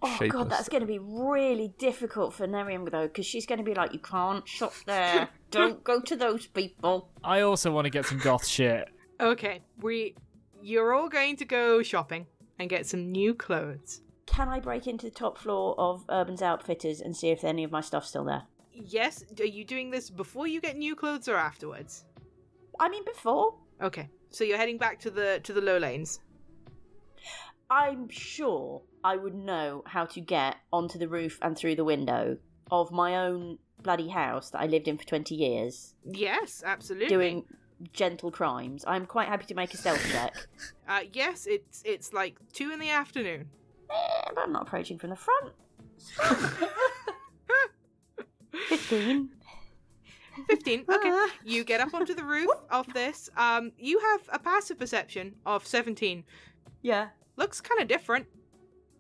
[0.03, 0.33] Oh shapeless.
[0.33, 3.73] god, that's going to be really difficult for Nerium though, because she's going to be
[3.75, 5.31] like, "You can't shop there.
[5.55, 8.89] Don't go to those people." I also want to get some goth shit.
[9.21, 9.63] Okay.
[9.81, 10.17] We,
[10.63, 12.27] you're all going to go shopping
[12.59, 14.01] and get some new clothes.
[14.27, 17.71] Can I break into the top floor of Urban's Outfitters and see if any of
[17.71, 18.43] my stuff's still there?
[18.73, 19.25] Yes.
[19.39, 22.05] Are you doing this before you get new clothes or afterwards?
[22.81, 23.55] I mean, before.
[23.81, 24.09] Okay.
[24.31, 26.21] So you're heading back to the to the low lanes.
[27.71, 32.39] I'm sure I would know how to get onto the roof and through the window
[32.71, 37.09] of my own bloody house that I lived in for 20 years Yes, absolutely.
[37.09, 37.45] doing
[37.93, 38.85] gentle crimes.
[38.87, 40.35] I'm quite happy to make a stealth check.
[40.89, 43.49] Uh, yes, it's it's like two in the afternoon.
[43.91, 45.53] Eh, but I'm not approaching from the front.
[48.69, 49.31] Fifteen.
[50.49, 50.85] 15.
[50.95, 51.27] Okay.
[51.45, 53.31] You get up onto the roof of this.
[53.37, 56.25] Um, you have a passive perception of 17.
[56.83, 57.09] Yeah.
[57.37, 58.27] Looks kind of different.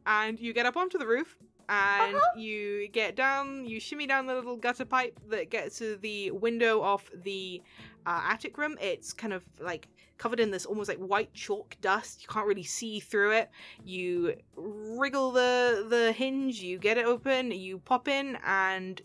[0.07, 1.37] And you get up onto the roof
[1.69, 2.39] and Uh-huh.
[2.39, 6.83] you get down, you shimmy down the little gutter pipe that gets to the window
[6.83, 7.63] of the
[8.07, 8.77] uh, attic room.
[8.81, 12.23] It's kind of like covered in this almost like white chalk dust.
[12.23, 13.51] You can't really see through it.
[13.85, 19.01] You wriggle the the hinge, you get it open, you pop in and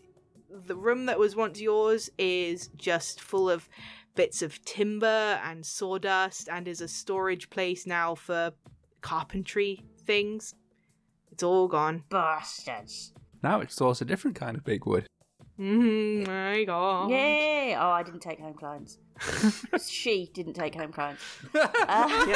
[0.65, 3.69] the room that was once yours is just full of
[4.15, 8.51] bits of timber and sawdust and is a storage place now for
[9.01, 10.55] carpentry things.
[11.39, 12.03] It's all gone.
[12.09, 13.13] Bastards.
[13.41, 15.07] Now it's also a different kind of big wood.
[15.57, 17.09] Mm, my god.
[17.11, 17.77] Yay!
[17.79, 18.97] Oh, I didn't take home clients.
[19.87, 21.23] she didn't take home clients.
[21.55, 22.35] Uh,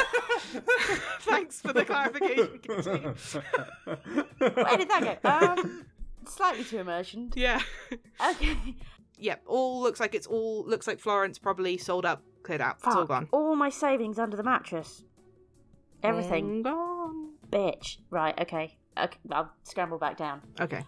[1.20, 2.58] Thanks for the clarification.
[2.62, 3.42] Katie.
[4.38, 5.28] where did that go?
[5.28, 5.84] Um,
[6.26, 7.30] slightly too immersion.
[7.36, 7.60] yeah.
[8.30, 8.56] Okay.
[9.18, 9.42] Yep.
[9.46, 12.76] All looks like it's all looks like Florence probably sold up, cleared out.
[12.78, 13.08] It's all Fuck.
[13.08, 13.28] gone.
[13.32, 15.04] All my savings under the mattress.
[16.02, 16.66] Everything.
[16.66, 17.32] All gone.
[17.50, 17.98] Bitch.
[18.08, 18.78] Right, okay.
[18.98, 20.40] Okay, I'll scramble back down.
[20.60, 20.82] Okay.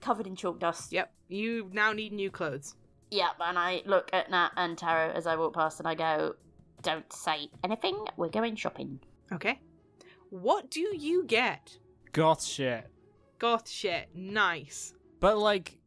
[0.00, 0.92] Covered in chalk dust.
[0.92, 1.12] Yep.
[1.28, 2.74] You now need new clothes.
[3.10, 6.34] Yep, and I look at Nat and Taro as I walk past and I go,
[6.82, 9.00] Don't say anything, we're going shopping.
[9.32, 9.60] Okay.
[10.30, 11.78] What do you get?
[12.12, 12.86] Goth shit.
[13.38, 14.08] Goth shit.
[14.14, 14.94] Nice.
[15.20, 15.78] But like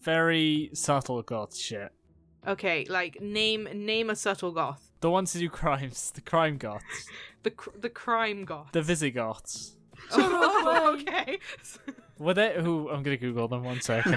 [0.00, 1.92] very subtle goth shit.
[2.46, 4.92] Okay, like name name a subtle goth.
[5.00, 7.08] The ones who do crimes, the crime goths,
[7.42, 8.72] The cr- the crime goth.
[8.72, 9.75] the Visigoths.
[10.68, 11.38] Oh, okay.
[12.18, 12.88] Were they who?
[12.88, 14.14] I'm gonna Google them one second.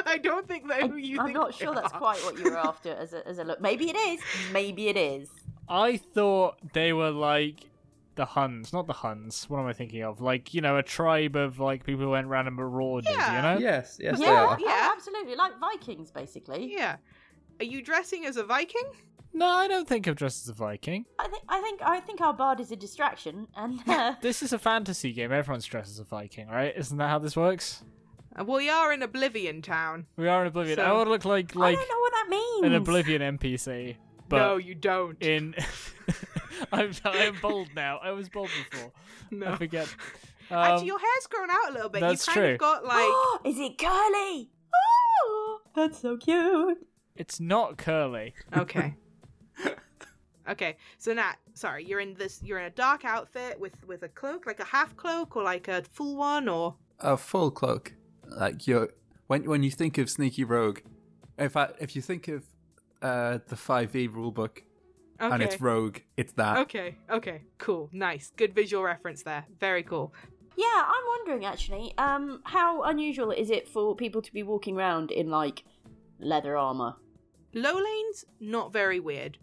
[0.06, 1.98] I don't think they're who you I'm think not they sure that's are.
[1.98, 3.60] quite what you were after as a, as a look.
[3.60, 4.20] Maybe it is.
[4.52, 5.28] Maybe it is.
[5.68, 7.68] I thought they were like
[8.14, 9.50] the Huns, not the Huns.
[9.50, 10.20] What am I thinking of?
[10.20, 13.10] Like you know, a tribe of like people who went around and marauded.
[13.10, 13.36] Yeah.
[13.36, 13.58] You know?
[13.60, 14.58] Yes, yes, they Yeah, are.
[14.60, 14.66] Yeah.
[14.68, 15.34] oh, absolutely.
[15.34, 16.72] Like Vikings, basically.
[16.72, 16.96] Yeah.
[17.58, 18.84] Are you dressing as a Viking?
[19.34, 21.06] No, I don't think I'm dressed as a Viking.
[21.18, 24.52] I think I think I think our bard is a distraction, and uh, This is
[24.52, 25.32] a fantasy game.
[25.32, 26.72] Everyone's dressed as a Viking, right?
[26.76, 27.82] Isn't that how this works?
[28.38, 30.06] Uh, well, we are in Oblivion Town.
[30.16, 30.76] We are in Oblivion.
[30.76, 32.66] So- I want to look like like I don't know what that means.
[32.66, 33.96] an Oblivion NPC,
[34.28, 35.22] but no, you don't.
[35.22, 35.54] in
[36.72, 37.98] I'm I am bold now.
[38.02, 38.92] I was bold before.
[39.30, 39.56] I no.
[39.56, 39.88] forget.
[40.50, 42.00] Um, Actually, your hair's grown out a little bit.
[42.02, 42.52] that's you kind true.
[42.54, 43.10] of got like.
[43.46, 44.50] is it curly?
[45.24, 46.78] Oh, that's so cute.
[47.14, 48.34] it's not curly.
[48.56, 48.94] okay.
[50.48, 50.76] Okay.
[50.98, 52.40] So Nat, sorry, you're in this.
[52.42, 55.68] You're in a dark outfit with with a cloak, like a half cloak or like
[55.68, 57.94] a full one, or A full cloak.
[58.28, 58.88] Like you
[59.26, 60.80] when when you think of sneaky rogue,
[61.38, 62.42] if I, if you think of
[63.00, 64.58] uh, the five E rulebook
[65.20, 65.34] okay.
[65.34, 66.58] and it's rogue, it's that.
[66.58, 66.96] Okay.
[67.10, 67.42] Okay.
[67.58, 67.90] Cool.
[67.92, 68.32] Nice.
[68.36, 69.44] Good visual reference there.
[69.60, 70.12] Very cool.
[70.56, 75.10] Yeah, I'm wondering actually, um, how unusual is it for people to be walking around
[75.10, 75.64] in like
[76.20, 76.96] leather armor?
[77.54, 79.38] Low lanes, not very weird.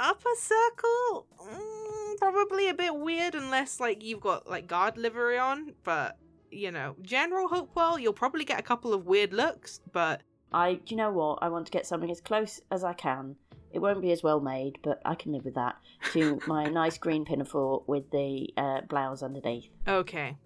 [0.00, 5.74] Upper circle, mm, probably a bit weird unless like you've got like guard livery on.
[5.84, 6.18] But
[6.50, 9.80] you know, general Hopewell, you'll probably get a couple of weird looks.
[9.92, 11.40] But I, do you know what?
[11.42, 13.36] I want to get something as close as I can.
[13.70, 15.76] It won't be as well made, but I can live with that.
[16.12, 19.68] To my nice green pinafore with the uh, blouse underneath.
[19.86, 20.36] okay,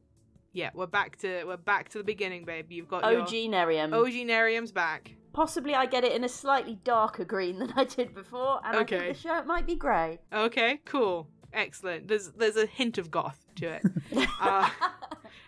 [0.53, 2.71] yeah, we're back to we're back to the beginning, babe.
[2.71, 3.93] You've got OG your Nerium.
[3.93, 5.15] OG Nerium's back.
[5.33, 8.85] Possibly I get it in a slightly darker green than I did before, and I
[8.85, 10.19] think the shirt might be grey.
[10.33, 12.09] Okay, cool, excellent.
[12.09, 13.83] There's there's a hint of goth to it,
[14.41, 14.69] uh,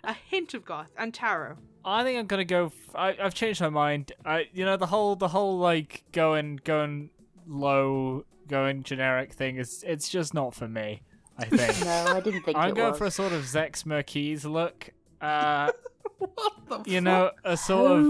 [0.05, 1.57] a hint of goth and tarot.
[1.85, 2.67] I think I'm gonna go.
[2.67, 4.13] F- I, I've changed my mind.
[4.25, 7.11] I, you know, the whole, the whole like going, going
[7.47, 11.03] low, going generic thing is, it's just not for me.
[11.39, 11.85] I think.
[11.85, 12.99] no, I didn't think I'm it going was.
[12.99, 14.91] for a sort of Zechs Merquise look.
[15.21, 15.73] Uh,
[16.19, 18.05] what the you know, a sort of.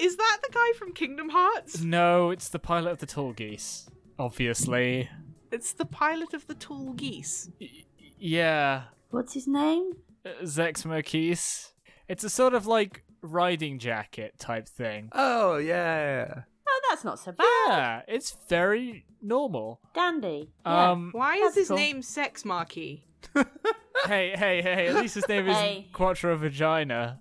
[0.00, 0.04] Ooh.
[0.04, 1.80] Is that the guy from Kingdom Hearts?
[1.80, 3.88] No, it's the pilot of the Tallgeese.
[4.18, 5.08] Obviously.
[5.52, 7.50] It's the pilot of the Tallgeese.
[8.18, 9.92] Yeah, What's his name?
[10.24, 11.72] uh, Zechs Merquise.
[12.08, 15.08] It's a sort of like riding jacket type thing.
[15.12, 16.42] Oh yeah.
[16.68, 17.44] Oh, that's not so bad.
[17.68, 19.80] Yeah, it's very normal.
[19.94, 20.50] Dandy.
[20.64, 20.90] Yeah.
[20.90, 21.76] Um, Why That's is his cool.
[21.78, 23.04] name Sex Marquis?
[24.06, 24.86] hey, hey, hey!
[24.88, 25.88] At least his name isn't Hey.
[25.92, 27.20] Quattro Vagina.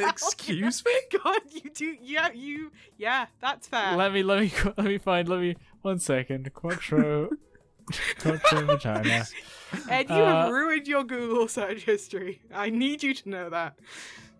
[0.08, 0.92] Excuse me.
[1.24, 1.96] God, you do.
[2.00, 2.70] Yeah, you.
[2.98, 3.96] Yeah, that's fair.
[3.96, 5.28] Let me, let me, let me find.
[5.28, 6.52] Let me one second.
[6.54, 7.30] Quattro,
[8.20, 9.26] Quattro Vagina.
[9.88, 12.40] Ed, you Uh, have ruined your Google search history.
[12.52, 13.78] I need you to know that.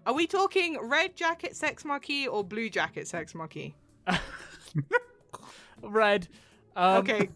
[0.07, 3.75] Are we talking red jacket sex marquee or blue jacket sex marquee?
[5.83, 6.29] Red.
[6.77, 7.29] Um, Okay,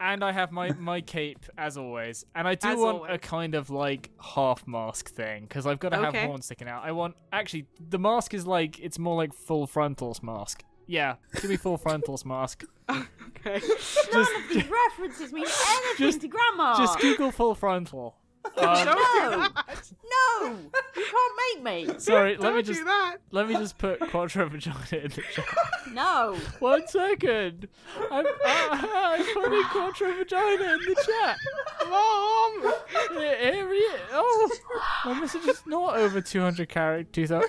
[0.00, 3.54] and I have my my cape as always, and I do As want a kind
[3.54, 6.18] of like half mask thing because I've got to Okay.
[6.20, 6.84] have horns sticking out.
[6.84, 10.64] I want actually the mask is like it's more like full frontals mask.
[10.86, 12.64] Yeah, give me full frontals mask.
[13.46, 13.60] Okay.
[14.12, 16.76] None of these references mean anything just- to Grandma.
[16.76, 18.16] Just Google full frontal.
[18.44, 19.38] Um, Don't do No.
[19.40, 19.92] that.
[20.10, 20.56] No,
[20.96, 21.94] you can't make me.
[21.98, 23.16] sorry, let Don't me do just that.
[23.30, 25.44] let me just put quattro vagina in the chat.
[25.92, 26.36] No.
[26.58, 27.68] One second.
[28.10, 31.38] I'm, uh, I'm putting quattro vagina in the chat.
[31.88, 32.74] Mom.
[33.20, 33.88] Here here he.
[34.12, 34.50] Oh,
[35.04, 37.30] my message is not over 200 characters.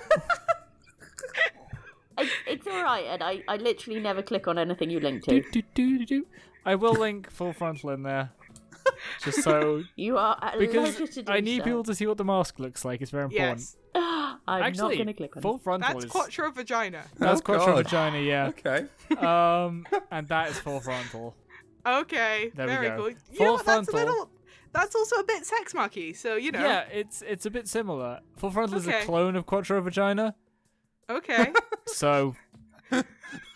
[2.18, 5.40] Oh, it's all right, and I, I literally never click on anything you link do,
[5.40, 5.50] to.
[5.50, 6.26] do, do, do, do.
[6.66, 8.30] I will link full frontal in there.
[9.24, 9.82] Just so.
[9.96, 11.64] You are at Because to do I need so.
[11.64, 13.00] people to see what the mask looks like.
[13.02, 13.60] It's very important.
[13.60, 13.76] Yes.
[14.48, 15.62] I'm Actually, not going to click on full it.
[15.62, 16.10] frontal That's is.
[16.10, 17.04] quattro vagina.
[17.18, 17.84] That's Oh, quattro God.
[17.84, 18.46] vagina, yeah.
[18.48, 18.86] Okay.
[19.24, 21.34] Um, and that is full frontal.
[21.86, 22.50] Okay.
[22.54, 22.96] There we very go.
[22.96, 23.08] cool.
[23.10, 23.66] You Full know what?
[23.66, 24.10] That's a frontal.
[24.14, 24.30] little.
[24.72, 26.12] That's also a bit sex marky.
[26.14, 26.60] So you know.
[26.60, 28.20] Yeah, it's it's a bit similar.
[28.38, 30.34] Full frontal is a clone of quattro vagina,
[31.10, 31.52] Okay.
[31.86, 32.34] so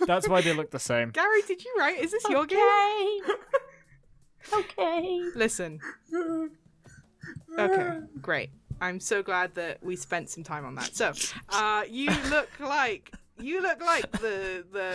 [0.07, 1.11] that's why they look the same.
[1.11, 1.99] Gary, did you write?
[2.01, 2.61] Is this your game?
[4.53, 5.23] Okay.
[5.35, 5.81] Listen.
[7.59, 8.51] Okay, great.
[8.81, 10.95] I'm so glad that we spent some time on that.
[10.95, 11.13] So,
[11.49, 14.95] uh, you look like you look like the the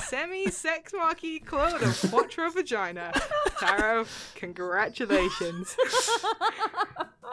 [0.00, 3.12] semi sex marky clone of Quattro Vagina.
[3.58, 5.76] Taro, congratulations.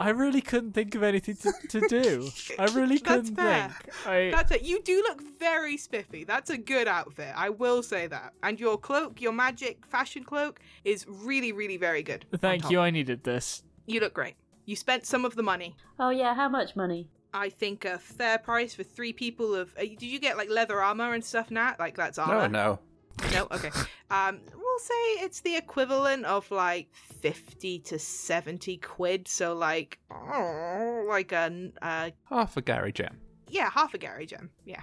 [0.00, 2.30] I really couldn't think of anything to, to do.
[2.58, 3.68] I really couldn't fair.
[3.68, 4.06] think.
[4.06, 4.62] I, That's it.
[4.62, 6.22] You do look very spiffy.
[6.24, 7.32] That's a good outfit.
[7.34, 8.32] I will say that.
[8.42, 12.26] And your cloak, your magic fashion cloak, is really, really very good.
[12.38, 12.78] thank you.
[12.78, 13.64] I needed this.
[13.86, 14.36] You look great.
[14.66, 15.74] You spent some of the money.
[15.98, 17.08] Oh yeah, how much money?
[17.34, 19.70] I think a fair price for three people of.
[19.76, 21.76] Uh, did you get like leather armor and stuff, Nat?
[21.78, 22.34] Like that's armor.
[22.34, 22.78] No, armor.
[23.22, 23.30] no.
[23.32, 23.48] No.
[23.52, 23.70] Okay.
[24.10, 26.88] Um, we'll say it's the equivalent of like
[27.20, 29.28] fifty to seventy quid.
[29.28, 33.18] So like, oh, like a uh, Half a Gary gem.
[33.48, 34.48] yeah, half a Gary gem.
[34.64, 34.80] Yeah,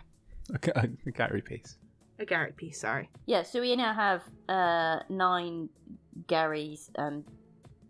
[0.53, 1.79] Okay, a Gary piece.
[2.19, 2.79] a Gary piece.
[2.81, 3.10] Sorry.
[3.25, 5.69] Yeah, so we now have uh nine
[6.27, 7.23] Garys and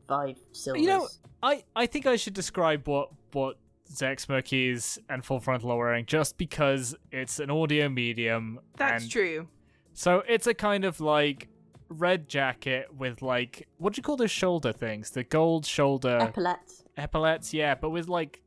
[0.08, 0.82] five silvers.
[0.84, 1.10] You know,
[1.44, 3.58] I, I think I should describe what what
[3.92, 8.60] Zechs Merquise and Full Frontal are wearing just because it's an audio medium.
[8.78, 9.48] That's and true.
[9.94, 11.48] So it's a kind of like
[11.90, 15.12] red jacket with like what do you call those shoulder things?
[15.12, 18.42] The gold shoulder epaulets, epaulets, yeah, but with like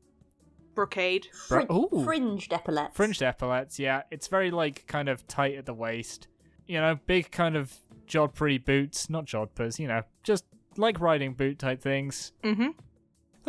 [0.75, 1.27] Brocade.
[1.47, 2.03] Bro- Frin- Ooh.
[2.03, 2.95] fringed epaulets.
[2.95, 4.03] fringed epaulets, yeah.
[4.11, 6.27] It's very like kind of tight at the waist.
[6.67, 7.73] You know, big kind of
[8.07, 10.45] jodhpuri boots, not jodhpurs, you know, just
[10.77, 12.31] like riding boot type things.
[12.43, 12.69] Mm-hmm.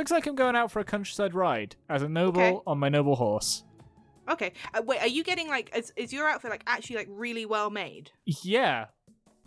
[0.01, 2.59] Looks like I'm going out for a countryside ride as a noble Okay.
[2.67, 3.65] on my noble horse.
[4.31, 4.53] Okay.
[4.73, 5.71] Uh, wait, are you getting like?
[5.77, 8.11] Is, is your outfit like actually like really well made?
[8.25, 8.87] Yeah,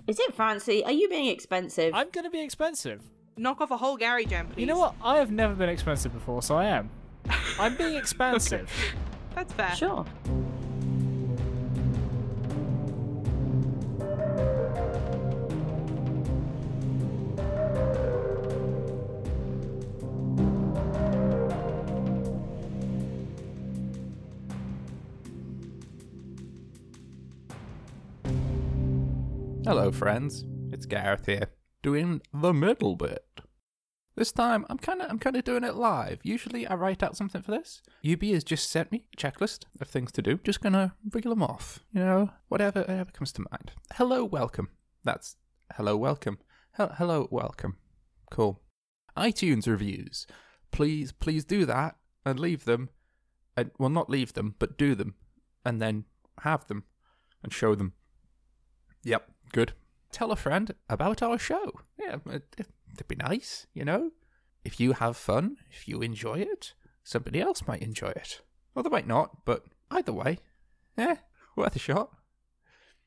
[0.05, 0.85] Is it fancy?
[0.85, 1.95] Are you being expensive?
[1.95, 3.01] I'm gonna be expensive.
[3.35, 4.61] Knock off a whole Gary gem, please.
[4.61, 4.93] You know what?
[5.03, 6.91] I have never been expensive before, so I am.
[7.57, 8.71] I'm being expensive.
[9.33, 9.71] That's fair.
[9.75, 10.05] Sure.
[29.75, 30.45] Hello, friends.
[30.71, 31.47] It's Gareth here,
[31.81, 33.25] doing the middle bit.
[34.15, 36.19] This time, I'm kind of I'm kind of doing it live.
[36.21, 37.81] Usually, I write out something for this.
[38.07, 40.37] UB has just sent me a checklist of things to do.
[40.43, 41.79] Just gonna reel them off.
[41.91, 43.71] You know, whatever whatever comes to mind.
[43.95, 44.69] Hello, welcome.
[45.03, 45.37] That's
[45.75, 46.37] hello, welcome.
[46.73, 47.77] Hel- hello, welcome.
[48.29, 48.61] Cool.
[49.17, 50.27] iTunes reviews.
[50.69, 52.89] Please, please do that and leave them.
[53.57, 55.15] And well, not leave them, but do them,
[55.65, 56.05] and then
[56.41, 56.83] have them
[57.41, 57.93] and show them.
[59.03, 59.71] Yep, good.
[60.11, 61.71] Tell a friend about our show.
[61.97, 62.43] Yeah, it,
[62.93, 64.11] it'd be nice, you know?
[64.65, 68.41] If you have fun, if you enjoy it, somebody else might enjoy it.
[68.73, 70.39] Well, they might not, but either way,
[70.97, 71.15] eh,
[71.55, 72.09] worth a shot.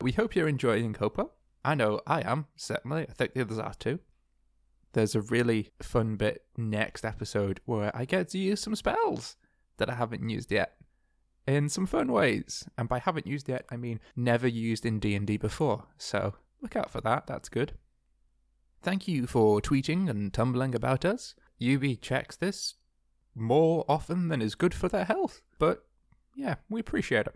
[0.01, 1.27] We hope you're enjoying Copa.
[1.63, 3.05] I know I am, certainly.
[3.09, 3.99] I think the others are too.
[4.93, 9.35] There's a really fun bit next episode where I get to use some spells
[9.77, 10.73] that I haven't used yet
[11.47, 12.67] in some fun ways.
[12.77, 15.85] And by haven't used yet, I mean never used in D&D before.
[15.97, 17.25] So look out for that.
[17.27, 17.73] That's good.
[18.81, 21.33] Thank you for tweeting and tumbling about us.
[21.61, 22.75] UB checks this
[23.33, 25.41] more often than is good for their health.
[25.57, 25.85] But
[26.35, 27.35] yeah, we appreciate it.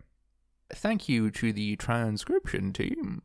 [0.74, 3.22] Thank you to the transcription team,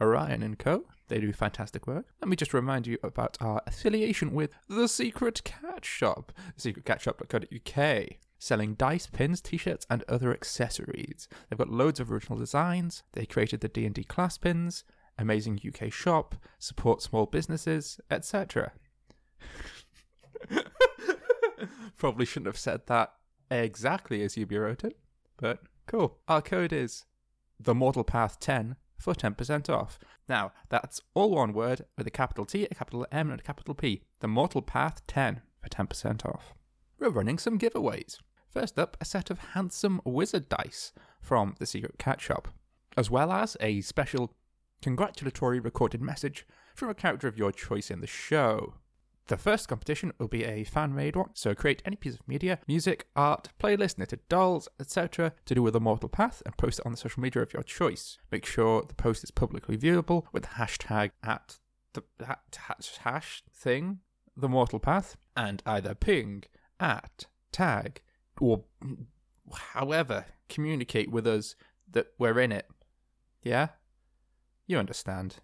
[0.00, 0.84] Orion and Co.
[1.08, 2.06] They do fantastic work.
[2.20, 8.06] Let me just remind you about our affiliation with The Secret Cat Shop, secretcatshop.co.uk,
[8.40, 11.28] selling dice, pins, t-shirts, and other accessories.
[11.48, 13.04] They've got loads of original designs.
[13.12, 14.82] They created the D&D class pins,
[15.18, 18.72] amazing UK shop, support small businesses, etc.
[21.98, 23.12] Probably shouldn't have said that
[23.50, 24.98] exactly as you wrote it,
[25.36, 26.18] but cool.
[26.26, 27.04] Our code is
[27.60, 29.98] the Mortal Path 10 for 10% off.
[30.28, 33.74] Now, that's all one word with a capital T, a capital M, and a capital
[33.74, 34.02] P.
[34.20, 36.54] The Mortal Path 10 for 10% off.
[36.98, 38.18] We're running some giveaways.
[38.50, 42.48] First up, a set of handsome wizard dice from the Secret Cat Shop,
[42.96, 44.34] as well as a special
[44.82, 48.74] congratulatory recorded message from a character of your choice in the show.
[49.28, 52.58] The first competition will be a fan made one, so create any piece of media,
[52.66, 56.86] music, art, playlist, knitted dolls, etc., to do with the Mortal Path and post it
[56.86, 58.18] on the social media of your choice.
[58.32, 61.60] Make sure the post is publicly viewable with the hashtag at
[61.92, 64.00] the ha- hash, hash thing,
[64.36, 66.42] the Mortal Path, and either ping,
[66.80, 68.02] at, tag,
[68.40, 68.64] or
[69.72, 71.54] however communicate with us
[71.90, 72.66] that we're in it.
[73.42, 73.68] Yeah?
[74.66, 75.36] You understand.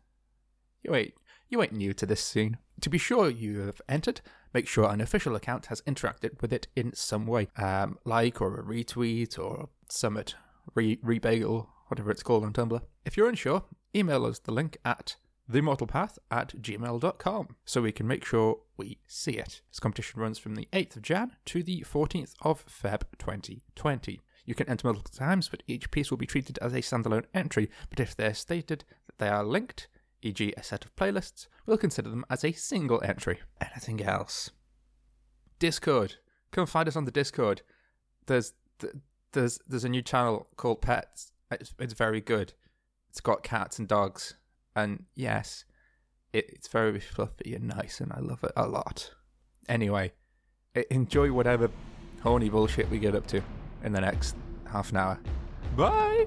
[0.83, 1.15] You ain't,
[1.49, 2.59] you ain't new to this scene.
[2.81, 4.21] To be sure you have entered,
[4.53, 7.49] make sure an official account has interacted with it in some way.
[7.57, 10.35] Um, like or a retweet or summit,
[10.75, 12.81] re- rebagel, whatever it's called on Tumblr.
[13.05, 15.17] If you're unsure, email us the link at
[15.51, 19.63] themortalpath at gmail.com so we can make sure we see it.
[19.71, 24.21] This competition runs from the 8th of Jan to the 14th of Feb 2020.
[24.45, 27.71] You can enter multiple times, but each piece will be treated as a standalone entry.
[27.91, 29.89] But if they're stated that they are linked,
[30.23, 33.41] e.g., a set of playlists, we'll consider them as a single entry.
[33.61, 34.51] Anything else?
[35.59, 36.17] Discord.
[36.53, 37.63] Come find us on the Discord.
[38.27, 38.53] There's
[39.33, 41.33] there's there's a new channel called Pets.
[41.51, 42.53] It's, it's very good.
[43.11, 44.37] It's got cats and dogs,
[44.77, 45.65] and yes,
[46.33, 49.11] it, it's very fluffy and nice, and I love it a lot.
[49.69, 50.13] Anyway,
[50.91, 51.71] enjoy whatever
[52.23, 53.43] horny bullshit we get up to
[53.83, 54.37] in the next
[54.71, 55.19] half an hour.
[55.77, 56.27] Bye.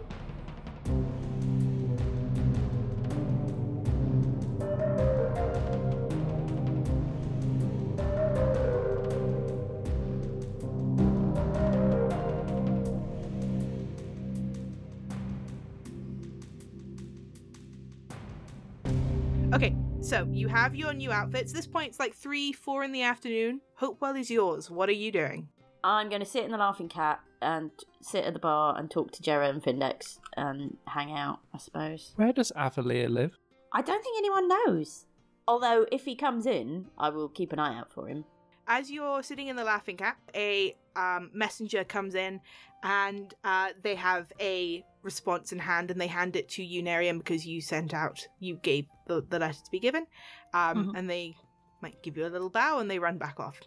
[20.09, 21.53] So you have your new outfits.
[21.53, 23.61] This point it's like three, four in the afternoon.
[23.75, 24.67] Hopewell is yours.
[24.67, 25.49] What are you doing?
[25.83, 27.69] I'm going to sit in the Laughing Cat and
[28.01, 32.13] sit at the bar and talk to Jera and Findex and hang out, I suppose.
[32.15, 33.37] Where does Avalir live?
[33.71, 35.05] I don't think anyone knows.
[35.47, 38.25] Although, if he comes in, I will keep an eye out for him.
[38.67, 42.41] As you're sitting in the Laughing Cat, a um, messenger comes in
[42.81, 47.19] and uh, they have a response in hand and they hand it to you, Nerium,
[47.19, 50.05] because you sent out, you gave the, the letter to be given.
[50.53, 50.97] Um, Mhm.
[50.97, 51.35] And they
[51.81, 53.59] might give you a little bow and they run back off.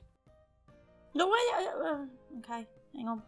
[1.15, 1.49] No, wait.
[1.59, 2.05] Uh, uh,
[2.39, 3.23] okay, hang on.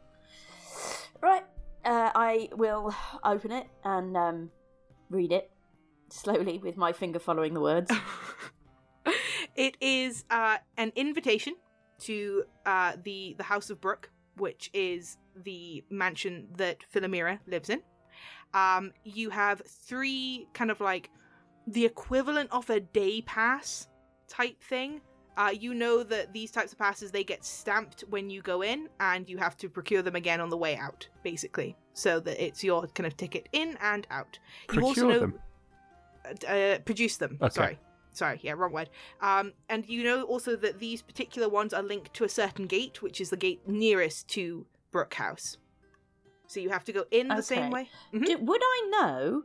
[1.21, 1.45] Right.
[1.85, 4.51] Uh, I will open it and um,
[5.11, 5.51] read it
[6.11, 7.91] slowly with my finger following the words.
[9.57, 11.55] it is uh, an invitation
[12.01, 17.83] to uh, the the House of Brook, which is the mansion that Philomira lives in.
[18.55, 21.11] Um, you have three kind of like
[21.67, 23.89] the equivalent of a day pass
[24.29, 25.01] type thing.
[25.37, 28.89] Uh, you know that these types of passes they get stamped when you go in,
[29.01, 32.63] and you have to procure them again on the way out, basically, so that it's
[32.63, 34.39] your kind of ticket in and out.
[34.73, 35.41] you also Procure know them.
[36.49, 37.37] uh, produce them.
[37.43, 37.51] Okay.
[37.55, 37.79] Sorry.
[38.13, 38.91] Sorry, yeah, wrong word.
[39.21, 43.03] Um, and you know also that these particular ones are linked to a certain gate,
[43.03, 45.57] which is the gate nearest to Brook House.
[46.47, 47.71] So you have to go in the same Okay.
[47.71, 47.89] way.
[48.13, 48.27] Mhm.
[48.27, 49.43] Do, would I know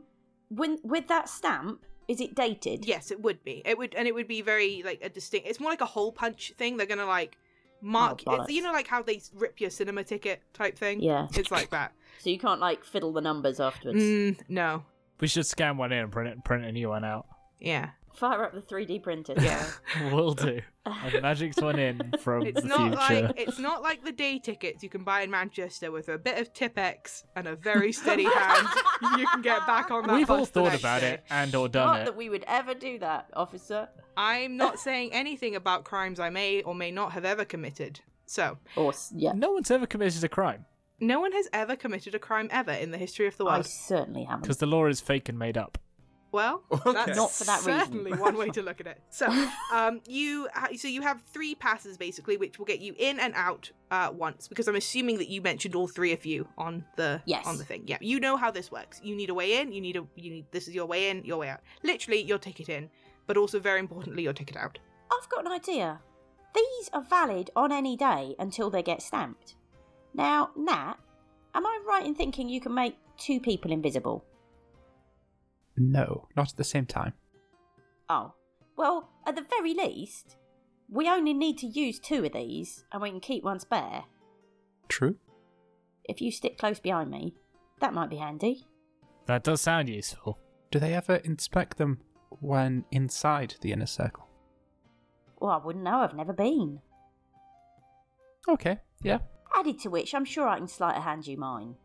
[0.50, 1.84] when with that stamp?
[2.10, 2.86] Is it dated?
[2.86, 3.62] Yes, it would be.
[3.66, 5.48] It would, and it would be very like a distinct.
[5.48, 6.76] It's more like a hole punch thing.
[6.76, 7.38] They're gonna like
[7.82, 8.24] mark.
[8.26, 11.02] Oh, it's, you know, like how they rip your cinema ticket type thing.
[11.02, 11.28] Yeah.
[11.36, 11.94] it's like that.
[12.18, 14.02] So you can't like fiddle the numbers afterwards.
[14.02, 14.84] Mm, no.
[15.20, 17.28] We should scan one in and print it, print a new one out.
[17.60, 17.90] Yeah.
[18.14, 19.34] Fire up the 3D printer.
[19.40, 19.66] Yeah.
[20.12, 20.62] Will do.
[20.86, 23.28] I've magicked one in from It's the not future.
[23.28, 26.40] like it's not like the day tickets you can buy in Manchester with a bit
[26.40, 28.68] of Tipex and a very steady hand.
[29.18, 30.16] You can get back on that.
[30.16, 31.14] We've all thought about day.
[31.14, 32.00] it and or done Not it.
[32.00, 33.88] Not that we would ever do that, officer.
[34.18, 38.00] I'm not saying anything about crimes I may or may not have ever committed.
[38.26, 40.66] So, Or yeah, No one's ever committed a crime
[41.02, 43.54] no one has ever committed a crime ever in the history of the world.
[43.54, 43.68] I world.
[43.68, 44.42] certainly haven't.
[44.42, 45.78] because the law is fake and made up.
[46.32, 46.94] Well, Okay.
[46.94, 47.80] that's Not for that reason.
[47.80, 49.02] certainly one way to look at it.
[49.10, 49.26] So,
[49.74, 53.34] um, you ha- so you have three passes basically, which will get you in and
[53.36, 54.48] out uh, once.
[54.48, 57.48] Because I'm assuming that you mentioned all three of you on the Yes.
[57.48, 57.84] on the thing.
[57.88, 59.02] Yeah, you know how this works.
[59.04, 59.72] You need a way in.
[59.72, 61.62] You need a you need this is your way in, your way out.
[61.84, 62.90] Literally your ticket in,
[63.26, 64.78] but also very importantly your ticket out.
[65.12, 66.00] I've got an idea.
[66.54, 69.56] These are valid on any day until they get stamped.
[70.14, 70.96] Now, Nat,
[71.56, 74.24] am I right in thinking you can make two people invisible?
[75.80, 77.14] No, not at the same time.
[78.10, 78.34] Oh.
[78.76, 80.36] Well, at the very least,
[80.90, 84.04] we only need to use two of these, and we can keep one spare.
[84.88, 85.16] True.
[86.04, 87.36] If you stick close behind me,
[87.80, 88.66] that might be handy.
[89.26, 90.40] That does sound useful.
[90.72, 92.00] Do they ever inspect them
[92.30, 94.28] when inside the inner circle?
[95.40, 96.80] Well, I wouldn't know, I've never been.
[98.48, 99.20] Okay, yeah.
[99.56, 101.76] Added to which, I'm sure I can sleight of hand you mine.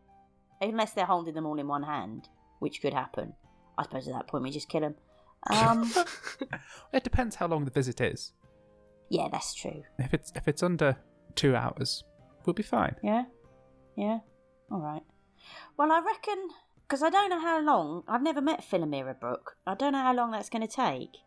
[0.61, 2.29] Unless they're holding them all in one hand,
[2.59, 3.33] which could happen.
[3.77, 4.95] I suppose at that point we just kill him.
[5.51, 5.91] Um,
[6.91, 8.33] It depends how long the visit is.
[9.09, 9.83] yeah, that's true.
[9.99, 10.97] If it's if it's under
[11.35, 12.03] two hours,
[12.45, 12.95] we'll be fine.
[13.03, 13.25] Yeah?
[13.95, 14.19] Yeah?
[14.71, 15.03] Alright.
[15.77, 16.47] Well, I reckon,
[16.87, 19.57] because I don't know how long, I've never met Philomira Brook.
[19.67, 21.17] I don't know how long that's going to take.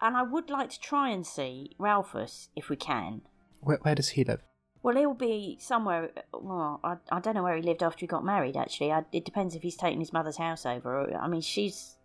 [0.00, 3.22] And I would like to try and see Ralphus if we can.
[3.60, 4.40] Where, where does he live?
[4.84, 6.10] Well, he'll be somewhere.
[6.34, 8.54] Well, I, I don't know where he lived after he got married.
[8.54, 11.16] Actually, I, it depends if he's taken his mother's house over.
[11.16, 11.96] I mean, she's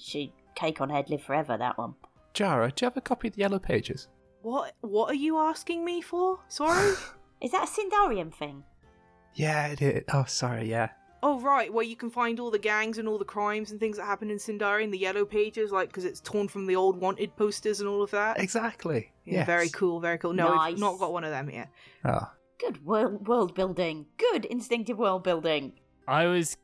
[0.00, 1.58] she cake on head live forever.
[1.58, 1.96] That one.
[2.32, 4.08] Jara, do you have a copy of the Yellow Pages?
[4.40, 6.40] What what are you asking me for?
[6.48, 6.94] Sorry?
[7.42, 8.64] Is that a Sindarium thing?
[9.34, 10.04] Yeah, it is.
[10.10, 10.88] Oh, sorry, yeah.
[11.24, 13.96] Oh right, where you can find all the gangs and all the crimes and things
[13.96, 17.00] that happen in Sindari in the yellow pages, like because it's torn from the old
[17.00, 18.38] wanted posters and all of that.
[18.38, 19.10] Exactly.
[19.24, 19.46] Yeah, yes.
[19.46, 20.34] very cool, very cool.
[20.34, 20.72] No, Nice.
[20.72, 21.70] we've not got one of them yet.
[22.04, 24.06] Oh, Good world world building.
[24.18, 25.72] Good instinctive world building.
[26.06, 26.56] I was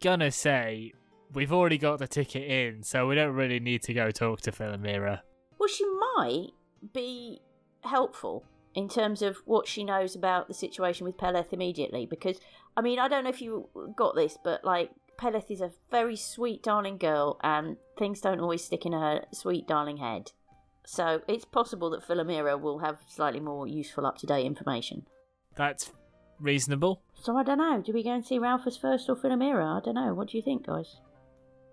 [0.00, 0.92] gonna say
[1.34, 4.52] we've already got the ticket in, so we don't really need to go talk to
[4.52, 5.20] Philomira.
[5.58, 5.84] Well, she
[6.16, 6.50] might
[6.94, 7.40] be
[7.82, 8.44] helpful
[8.74, 12.06] in terms of what she knows about the situation with Peleth immediately.
[12.06, 12.38] Because,
[12.76, 16.16] I mean, I don't know if you got this, but like, Peleth is a very
[16.16, 20.32] sweet, darling girl, and things don't always stick in her sweet, darling head.
[20.84, 25.06] So it's possible that Philomira will have slightly more useful, up to date information.
[25.56, 25.90] That's
[26.38, 27.02] reasonable.
[27.14, 27.82] So I don't know.
[27.84, 29.80] Do we go and see Ralphus first or Philomira?
[29.80, 30.12] I don't know.
[30.12, 30.96] What do you think, guys?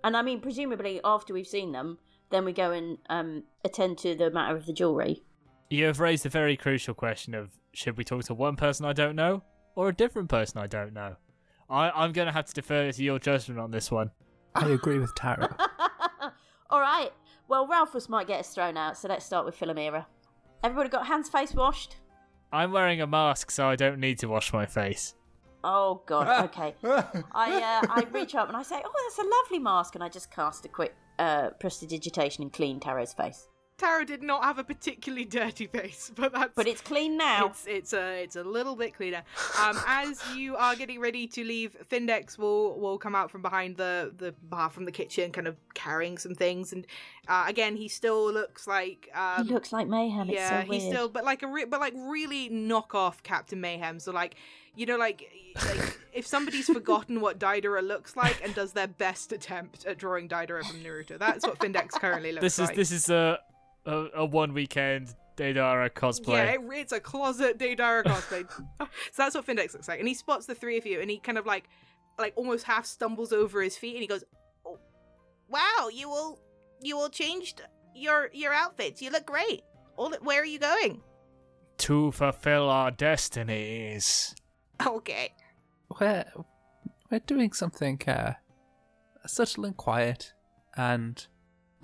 [0.04, 2.00] And I mean, presumably after we've seen them,
[2.32, 5.22] then we go and um, attend to the matter of the jewellery.
[5.70, 8.94] You have raised a very crucial question of should we talk to one person I
[8.94, 9.44] don't know
[9.76, 11.16] or a different person I don't know.
[11.70, 14.12] I, I'm going to have to defer to your judgment on this one.
[14.56, 15.48] I agree with Taro.
[16.70, 17.12] All right.
[17.48, 20.06] Well, Ralphus might get us thrown out, so let's start with Philomira.
[20.64, 21.98] Everybody got hands, face washed?
[22.52, 25.16] I'm wearing a mask, so I don't need to wash my face.
[25.64, 26.46] Oh God.
[26.54, 26.76] Okay.
[26.84, 30.10] I uh, I reach up and I say, "Oh, that's a lovely mask," and I
[30.10, 33.48] just cast a quick uh, prestidigitation and clean Taro's face.
[33.78, 37.48] Taro did not have a particularly dirty face, but that's But it's clean now.
[37.48, 39.24] It's it's a it's a little bit cleaner.
[39.60, 43.78] Um, as you are getting ready to leave, Findex will will come out from behind
[43.78, 46.86] the the bar from the kitchen, kind of carrying some things, and
[47.28, 50.30] uh, again he still looks like um, he looks like mayhem.
[50.30, 50.82] It's yeah so weird.
[50.82, 54.00] he's still but like a re- but like really knock off Captain Mayhem.
[54.00, 54.36] So like
[54.76, 55.30] you know like
[55.66, 60.30] like if somebody's forgotten what Deidara looks like and does their best attempt at drawing
[60.30, 62.76] Deidara from Naruto, that's what Findex currently looks This is like.
[62.76, 63.40] this is a
[63.86, 66.34] a, a one weekend Deidara cosplay.
[66.34, 68.50] Yeah, it, it's a closet Deidara cosplay.
[68.80, 70.00] so that's what Findex looks like.
[70.00, 71.70] And he spots the three of you and he kind of like
[72.20, 74.24] like almost half stumbles over his feet and he goes,
[74.66, 74.80] oh,
[75.50, 76.40] Wow, you all
[76.82, 77.62] you all changed
[77.96, 79.02] your your outfits.
[79.02, 79.64] You look great.
[79.98, 81.02] All where are you going?
[81.84, 84.36] to fulfill our destinies.
[84.86, 85.34] Okay.
[86.00, 86.26] we're
[87.12, 88.34] we're doing something uh,
[89.26, 90.34] subtle and quiet,
[90.76, 91.28] and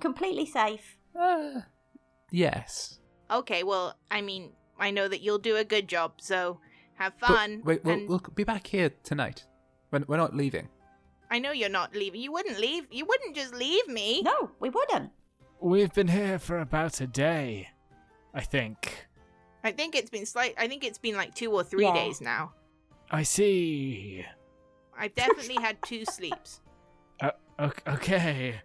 [0.00, 0.96] completely safe.
[1.18, 1.60] uh,
[2.30, 2.98] yes.
[3.30, 6.58] Okay, well, I mean, I know that you'll do a good job, so
[6.94, 7.62] have But fun.
[7.64, 9.44] wait, we'll, and we'll be back here tonight.
[9.90, 10.68] We're, we're not leaving.
[11.30, 12.20] I know you're not leaving.
[12.20, 12.86] You wouldn't leave.
[12.90, 14.22] You wouldn't just leave me.
[14.22, 15.10] No, we wouldn't.
[15.60, 17.68] We've been here for about a day,
[18.34, 19.06] I think.
[19.62, 20.54] I think it's been slight.
[20.58, 21.94] I think it's been like two or three Yeah.
[21.94, 22.52] days now.
[23.10, 24.24] I see.
[24.98, 26.60] I've definitely had two sleeps.
[27.60, 28.60] O- okay.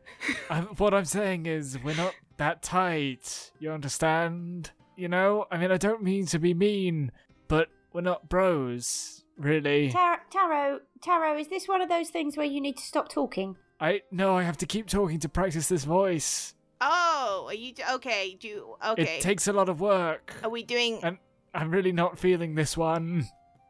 [0.50, 3.52] I'm, what I'm saying is, we're not that tight.
[3.60, 4.72] You understand?
[4.96, 5.46] You know?
[5.52, 7.12] I mean, I don't mean to be mean,
[7.50, 9.92] but we're not bros, really.
[9.92, 13.58] Tar- Taro, Taro, is this one of those things where you need to stop talking?
[13.82, 16.56] I no, I have to keep talking to practice this voice.
[16.80, 18.38] Oh, are you okay?
[18.40, 19.18] Do okay?
[19.18, 20.34] It takes a lot of work.
[20.44, 21.00] are we doing?
[21.04, 21.18] And
[21.54, 23.28] I'm really not feeling this one.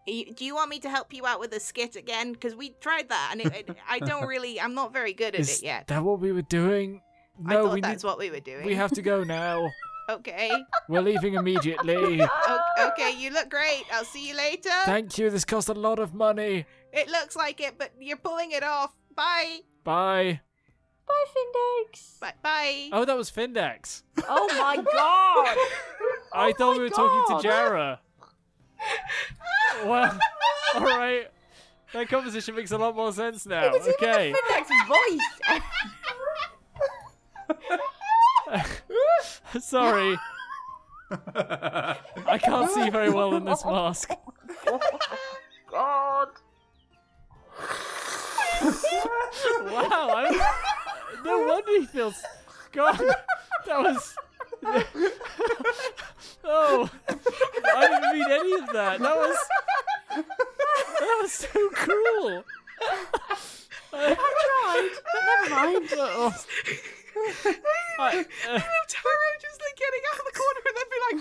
[0.07, 2.33] Are you- do you want me to help you out with a skit again?
[2.33, 4.59] Because we tried that, and it, it, I don't really.
[4.61, 5.87] I'm not very good at Is it yet.
[5.87, 7.01] that what we were doing?
[7.45, 8.65] I No, thought we that's need, what we were doing.
[8.65, 9.67] we have to go now.
[10.07, 10.51] Okay.
[10.87, 12.21] We're leaving immediately.
[12.47, 13.11] O- okay.
[13.17, 13.83] You look great.
[13.91, 14.69] I'll see you later.
[14.85, 15.29] Thank you.
[15.31, 16.65] This cost a lot of money.
[16.93, 18.93] it looks like it, but you're pulling it off.
[19.15, 19.61] Bye.
[19.83, 20.41] Bye.
[21.07, 22.19] Bye, Findex.
[22.19, 22.33] Bye.
[22.43, 22.89] Bye.
[22.91, 24.03] Oh, that was Findex.
[24.29, 25.57] Oh my god!
[26.33, 27.99] I thought my we were talking to oh Jara.
[29.85, 30.17] well,
[30.75, 31.27] all right.
[31.93, 33.65] That composition makes a lot more sense now.
[33.65, 34.29] It was okay.
[34.29, 34.83] Even the
[38.49, 39.61] voice.
[39.65, 40.17] Sorry.
[41.35, 44.09] I can't see very well in this mask.
[45.71, 46.29] God.
[49.61, 50.13] wow.
[50.15, 50.33] I'm...
[51.23, 52.21] No wonder he feels.
[52.71, 52.97] God.
[53.65, 54.15] That was.
[56.47, 58.99] Oh, I didn't mean any of that.
[58.99, 59.37] That was.
[60.15, 62.43] That was so cruel.
[63.91, 65.89] I Tried, but never mind.
[67.17, 67.25] Oh.
[67.97, 68.59] I, uh,
[68.89, 71.19] Taro just like getting out of the corner and then be like,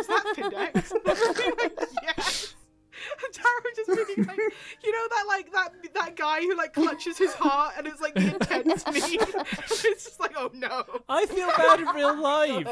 [0.00, 1.02] "Is that Findex?" And
[1.36, 2.55] be like, "Yes."
[3.24, 4.38] And Taro just being like,
[4.82, 8.14] you know that like that that guy who like clutches his heart and it's like
[8.14, 9.00] the intense me.
[9.58, 10.84] it's just like, oh no.
[11.08, 12.66] I feel bad in real life.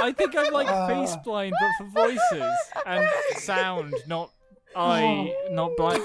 [0.00, 0.86] I think I'm like uh.
[0.86, 2.56] face blind, but for voices
[2.86, 4.32] and sound, not
[4.74, 6.02] eye, not blind.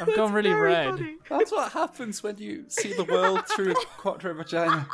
[0.00, 0.90] I've gone really red.
[0.90, 1.16] funny.
[1.28, 4.86] That's what happens when you see the world through a quattro vagina.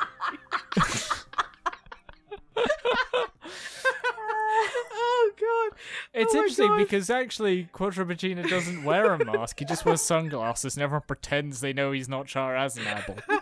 [5.21, 5.79] Oh god.
[6.19, 6.79] It's Oh interesting God.
[6.79, 9.59] because actually Quattrobagina doesn't wear a mask.
[9.59, 13.21] He just wears sunglasses and everyone pretends they know he's not Char Aznable.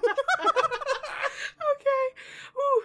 [1.57, 2.05] Okay.
[2.57, 2.83] Ooh.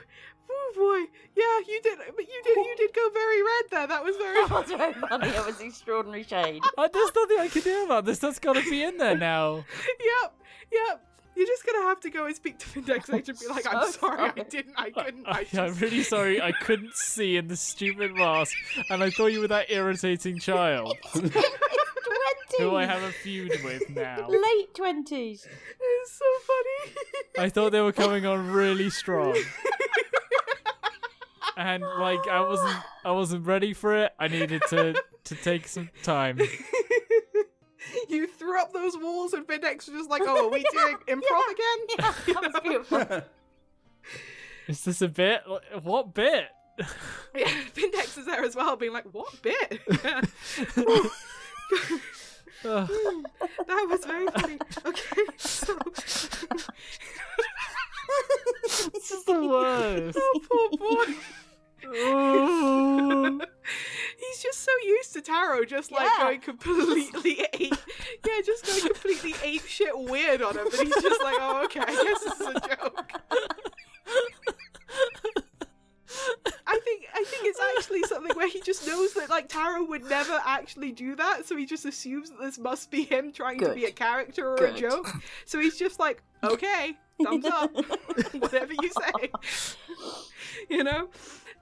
[0.51, 1.09] Ooh boy.
[1.35, 3.87] Yeah, you did but you did you did go very red there.
[3.87, 5.27] That was very That was very funny.
[5.29, 6.61] It was extraordinary shade.
[6.77, 8.19] Uh, there's nothing I can do about this.
[8.19, 9.65] That's got to be in there now.
[10.23, 10.33] Yep.
[10.71, 11.05] Yep.
[11.41, 13.85] You're just gonna have to go and speak to Findex Age and be like, I'm
[13.85, 15.55] So sorry, I didn't, I couldn't, I I, just...
[15.57, 16.39] I'm really sorry.
[16.39, 18.53] I couldn't see in the stupid mask,
[18.91, 20.95] and I thought you were that irritating child
[22.59, 24.27] who I have a feud with now.
[24.29, 25.47] Late twenties.
[25.79, 26.95] It's so funny.
[27.39, 29.35] I thought they were coming on really strong.
[31.57, 34.11] And like I wasn't I wasn't ready for it.
[34.19, 36.39] I needed to to take some time.
[38.09, 41.51] you threw up those walls and Findex was just like, oh, are we doing improv
[41.51, 41.79] again?
[41.99, 43.21] Yeah, that was beautiful.
[44.67, 45.43] Is this a bit?
[45.81, 46.45] What bit?
[47.35, 49.81] Yeah, Findex is there as well, being like, what bit?
[52.63, 54.59] That was very funny.
[54.85, 55.77] Okay, so...
[58.93, 60.17] this is the worst.
[60.21, 61.13] oh, poor boy.
[64.19, 66.23] He's just so used to Taro just like Yeah.
[66.23, 67.73] going completely ape.
[68.25, 71.79] Yeah, just going completely ape shit weird on him, but he's just like, oh, okay,
[71.81, 73.11] I guess this is a joke.
[76.67, 80.03] I think I think it's actually something where he just knows that like Taro would
[80.05, 83.73] never actually do that, so he just assumes that this must be him trying to
[83.73, 85.09] be a character or a joke.
[85.45, 87.71] So he's just like, okay, thumbs up,
[88.33, 89.31] whatever you say.
[90.69, 91.09] You know,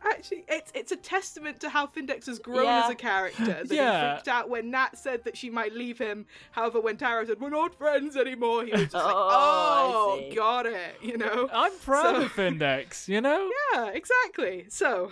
[0.03, 2.83] actually, it's it's a testament to how Findex has grown Yeah.
[2.85, 3.45] as a character.
[3.45, 4.09] That Yeah.
[4.09, 6.25] he freaked out when Nat said that she might leave him.
[6.51, 10.35] However, when Taro said we're not friends anymore, he was just like, Oh, I oh,
[10.35, 10.95] got it.
[11.01, 11.49] You know.
[11.51, 13.49] I'm proud So- of Findex, you know?
[13.73, 14.65] Yeah, exactly.
[14.69, 15.11] So.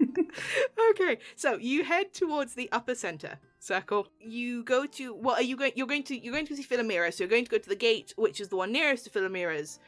[0.90, 4.08] okay, so you head towards the upper center circle.
[4.20, 5.72] You go to what are you going?
[5.76, 7.12] You're going to you're going to see Philomira.
[7.12, 9.78] So you're going to go to the gate, which is the one nearest to Philomira's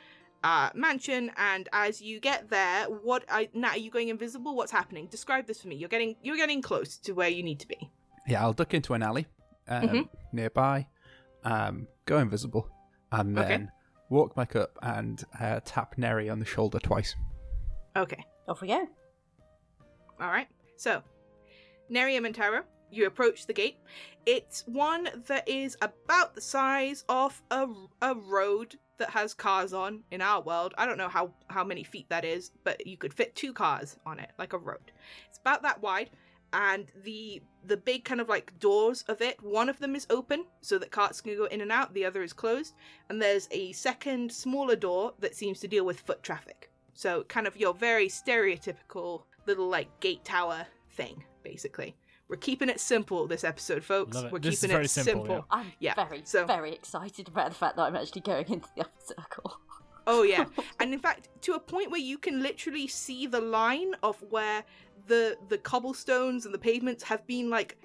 [0.44, 1.32] uh, mansion.
[1.36, 3.24] And as you get there, what?
[3.28, 4.54] I, Nat, are you going invisible?
[4.54, 5.06] What's happening?
[5.08, 5.74] Describe this for me.
[5.74, 7.90] You're getting you're getting close to where you need to be.
[8.28, 9.26] Yeah, I'll duck into an alley
[9.68, 10.08] um, Mhm.
[10.32, 10.86] nearby,
[11.42, 12.68] um, go invisible,
[13.10, 13.48] and Okay.
[13.48, 13.72] then
[14.10, 17.16] walk back up and uh, tap Neri on the shoulder twice.
[17.96, 18.24] Okay.
[18.46, 18.86] Off we go.
[20.20, 20.48] All right.
[20.76, 21.02] So,
[21.90, 23.78] Nerium and Taro, you approach the gate.
[24.26, 27.66] It's one that is about the size of a,
[28.02, 30.74] a road that has cars on in our world.
[30.78, 33.96] I don't know how, how many feet that is, but you could fit two cars
[34.06, 34.92] on it, like a road.
[35.28, 36.10] It's about that wide,
[36.52, 40.44] and the the big kind of like doors of it, one of them is open
[40.60, 42.74] so that carts can go in and out, the other is closed,
[43.08, 46.70] and there's a second smaller door that seems to deal with foot traffic.
[46.92, 51.96] So kind of your very stereotypical little like gate tower thing, basically.
[52.28, 54.16] We're keeping it simple this episode, folks.
[54.16, 54.32] Love it.
[54.32, 55.46] We're This is keeping very it simple, simple.
[55.50, 58.82] I'm Yeah, very, so- very excited about the fact that I'm actually going into the
[58.82, 59.60] upper circle.
[60.06, 60.44] Oh yeah,
[60.80, 64.64] and in fact, to a point where you can literally see the line of where
[65.06, 67.78] the the cobblestones and the pavements have been like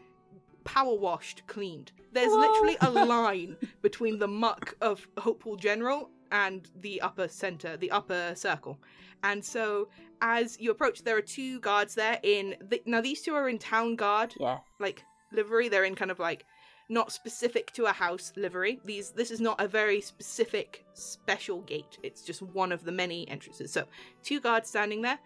[0.64, 1.92] power washed, cleaned.
[2.14, 2.40] There's Whoa.
[2.40, 8.34] literally a line between the muck of Hopewell General and the upper center, the upper
[8.36, 8.80] circle.
[9.24, 9.90] And so,
[10.22, 12.20] as you approach, there are two guards there.
[12.24, 14.60] In the, now, these two are in town guard Yeah.
[14.80, 15.70] like livery.
[15.70, 16.46] They're in kind of like
[16.90, 18.80] not specific to a house livery.
[18.84, 21.98] These this is not a very specific special gate.
[22.02, 23.72] It's just one of the many entrances.
[23.72, 23.86] So
[24.24, 25.20] two guards standing there.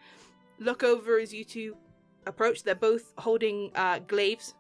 [0.60, 1.76] Look over as you two
[2.28, 2.64] approach.
[2.64, 4.56] They're both holding uh, glaives,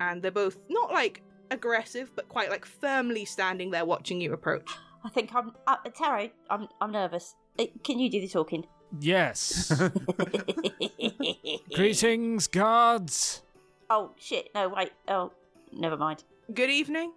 [0.00, 4.70] and they're both not like aggressive, but quite like firmly standing there watching you approach.
[5.04, 6.30] I think I'm uh, Taro.
[6.50, 7.34] I'm I'm nervous.
[7.58, 8.66] Uh, Can you do the talking?
[9.00, 9.72] Yes.
[11.74, 13.42] Greetings, guards.
[13.90, 14.50] oh shit!
[14.54, 14.92] No, wait.
[15.08, 15.32] Oh,
[15.72, 16.24] never mind.
[16.52, 17.12] Good evening.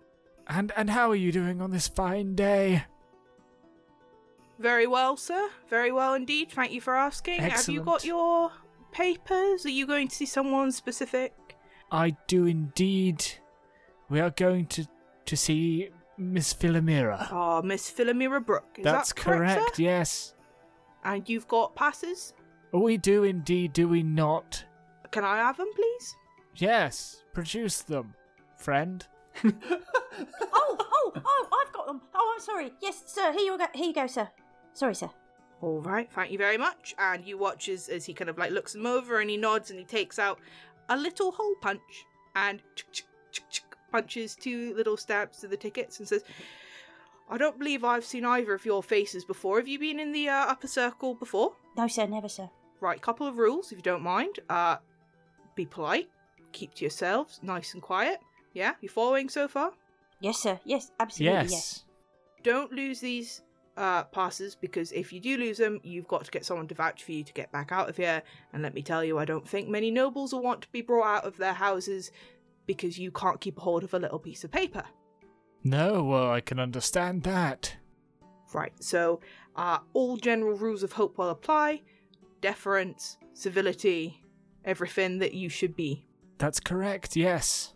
[0.48, 2.86] And and how are you doing on this fine day?
[4.58, 5.50] Very well, sir.
[5.70, 6.52] Very well indeed.
[6.52, 7.42] Thank you for asking.
[7.42, 8.52] Have you got your
[8.92, 9.66] papers?
[9.66, 11.34] Are you going to see someone specific?
[11.92, 13.26] I do indeed.
[14.10, 14.88] We are going to
[15.26, 15.90] to see
[16.20, 17.28] Miss Philomira.
[17.32, 18.76] Ah, Miss Philomira Brooke.
[18.78, 19.76] Is That's that correct, correct.
[19.78, 19.84] sir?
[19.84, 20.34] Yes.
[21.06, 22.34] And you've got passes?
[22.74, 24.64] We do indeed, do we not?
[25.12, 26.16] Can I have them, please?
[26.56, 27.24] Yes.
[27.34, 28.14] Produce them,
[28.58, 29.08] friend.
[29.46, 29.52] oh,
[30.54, 31.64] oh, oh!
[31.66, 32.02] I've got them.
[32.14, 32.74] Oh, I'm sorry.
[32.82, 33.32] Yes, sir.
[33.32, 33.66] Here you go.
[33.74, 34.28] Here you go, sir.
[34.74, 35.10] Sorry, sir.
[35.62, 36.96] All right, thank you very much.
[36.98, 39.70] And you watch as, as he kind of like looks them over and he nods
[39.72, 40.40] and he takes out
[40.90, 42.06] a little hole punch
[42.36, 46.24] and chick, chick, chick, chick, punches two little stabs to the tickets and says,
[47.30, 49.58] I don't believe I've seen either of your faces before.
[49.58, 51.54] Have you been in the uh, upper circle before?
[51.78, 52.08] No, sir.
[52.08, 52.50] Never, sir.
[52.82, 54.40] Right, couple of rules if you don't mind.
[54.50, 54.78] Uh,
[55.56, 56.10] be polite,
[56.54, 58.20] keep to yourselves, nice and quiet.
[58.54, 59.74] Yeah, you following so far?
[60.22, 60.60] Yes, sir.
[60.66, 61.36] Yes, absolutely.
[61.40, 61.52] Yes.
[61.52, 61.84] Yes.
[62.44, 63.42] don't lose these
[63.78, 67.04] uh, passes because if you do lose them, you've got to get someone to vouch
[67.04, 68.22] for you to get back out of here.
[68.54, 71.18] And let me tell you, I don't think many nobles will want to be brought
[71.18, 72.12] out of their houses
[72.70, 74.84] because you can't keep hold of a little piece of paper.
[75.64, 77.76] No, well, I can understand that.
[78.54, 79.22] Right, so
[79.56, 81.82] uh, all general rules of Hopewell apply
[82.42, 84.22] deference, civility,
[84.64, 86.06] everything that you should be.
[86.38, 87.16] That's correct.
[87.16, 87.74] Yes.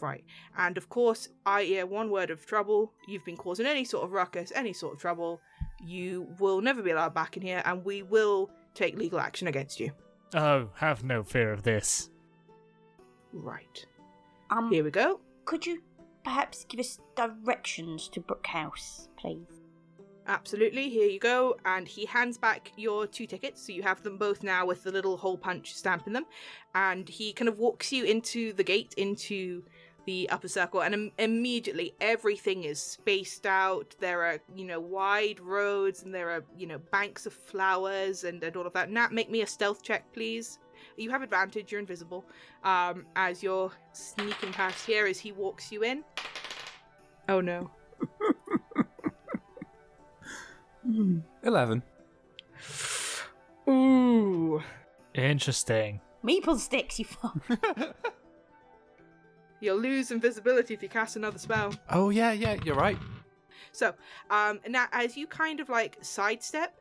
[0.00, 0.24] Right.
[0.56, 2.92] And of course, I hear one word of trouble.
[3.08, 5.40] You've been causing any sort of ruckus, any sort of trouble.
[5.84, 9.80] You will never be allowed back in here, and we will take legal action against
[9.80, 9.90] you.
[10.34, 12.10] Oh, have no fear of this.
[13.32, 13.84] Right.
[14.50, 15.20] Um, Here we go.
[15.44, 15.82] could you
[16.24, 19.46] perhaps give us directions to Brook House, please?
[20.28, 20.88] Absolutely.
[20.88, 21.56] Here you go.
[21.64, 23.64] And he hands back your two tickets.
[23.64, 26.26] So you have them both now with the little hole punch stamp in them.
[26.74, 29.62] And he kind of walks you into the gate, into
[30.04, 30.82] the upper circle.
[30.82, 33.94] And Im- immediately everything is spaced out.
[34.00, 38.42] There are, you know, wide roads and there are, you know, banks of flowers and,
[38.42, 38.90] and all of that.
[38.90, 40.58] Nat, make me a stealth check, please.
[40.96, 41.72] You have advantage.
[41.72, 42.24] You're invisible.
[42.64, 46.04] Um, as you're sneaking past here as he walks you in.
[47.28, 47.70] Oh no.
[51.42, 51.82] 11.
[53.68, 54.62] Ooh.
[55.14, 56.00] Interesting.
[56.24, 57.36] Meeple sticks, you fuck.
[59.60, 61.74] You'll lose invisibility if you cast another spell.
[61.90, 62.98] Oh, yeah, yeah, you're right.
[63.72, 63.94] So,
[64.30, 66.80] um, now as you kind of like sidestep,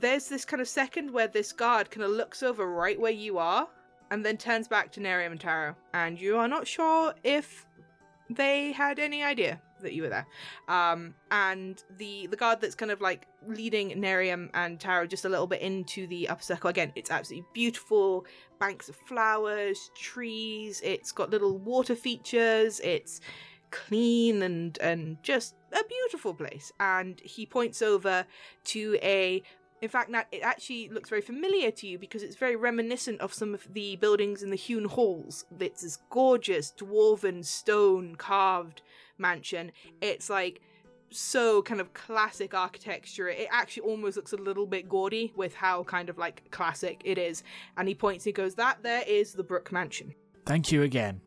[0.00, 3.38] there's this kind of second where this guard kind of looks over right where you
[3.38, 3.68] are
[4.10, 5.74] and then turns back to Nerium and Taro.
[5.92, 7.66] And you are not sure if
[8.30, 10.26] they had any idea that you were there.
[10.68, 15.28] Um, and the the guard that's kind of like leading Nerium and Taro just a
[15.28, 16.70] little bit into the upper circle.
[16.70, 18.26] Again, it's absolutely beautiful.
[18.58, 20.80] Banks of flowers, trees.
[20.84, 22.80] It's got little water features.
[22.80, 23.20] It's
[23.70, 26.72] clean and and just a beautiful place.
[26.80, 28.26] And he points over
[28.64, 29.42] to a
[29.80, 33.32] in fact, Nat, it actually looks very familiar to you because it's very reminiscent of
[33.32, 35.44] some of the buildings in the hewn halls.
[35.60, 38.82] It's this gorgeous dwarven stone carved
[39.18, 39.72] mansion.
[40.00, 40.60] It's like
[41.10, 43.28] so kind of classic architecture.
[43.28, 47.18] It actually almost looks a little bit gaudy with how kind of like classic it
[47.18, 47.44] is.
[47.76, 50.14] And he points, he goes, That there is the Brook Mansion.
[50.44, 51.20] Thank you again.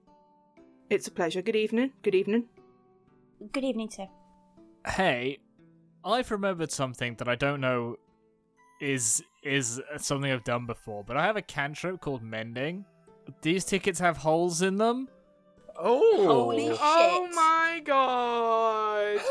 [0.89, 1.41] It's a pleasure.
[1.41, 1.93] Good evening.
[2.01, 2.45] Good evening.
[3.53, 4.07] Good evening, sir.
[4.85, 5.37] Hey,
[6.03, 7.95] I've remembered something that I don't know
[8.81, 12.83] is is something I've done before, but I have a cantrip called mending.
[13.41, 15.07] These tickets have holes in them.
[15.77, 16.25] Oh!
[16.25, 16.77] Holy shit.
[16.79, 19.21] Oh my god.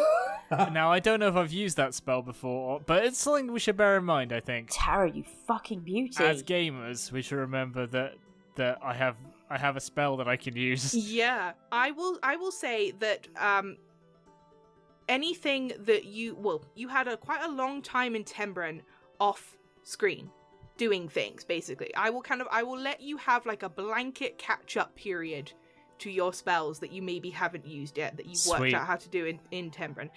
[0.72, 3.76] now I don't know if I've used that spell before, but it's something we should
[3.76, 4.32] bear in mind.
[4.32, 6.24] I think Taro, you fucking beauty.
[6.24, 8.14] as gamers, we should remember that
[8.56, 9.16] that I have
[9.50, 10.94] I have a spell that I can use.
[10.94, 12.18] Yeah, I will.
[12.22, 13.76] I will say that um,
[15.08, 18.80] anything that you well, you had a quite a long time in Tembren
[19.20, 20.30] off screen
[20.76, 21.44] doing things.
[21.44, 24.94] Basically, I will kind of I will let you have like a blanket catch up
[24.96, 25.52] period
[25.98, 28.74] to your spells that you maybe haven't used yet that you've worked Sweet.
[28.74, 30.08] out how to do in in Tembren.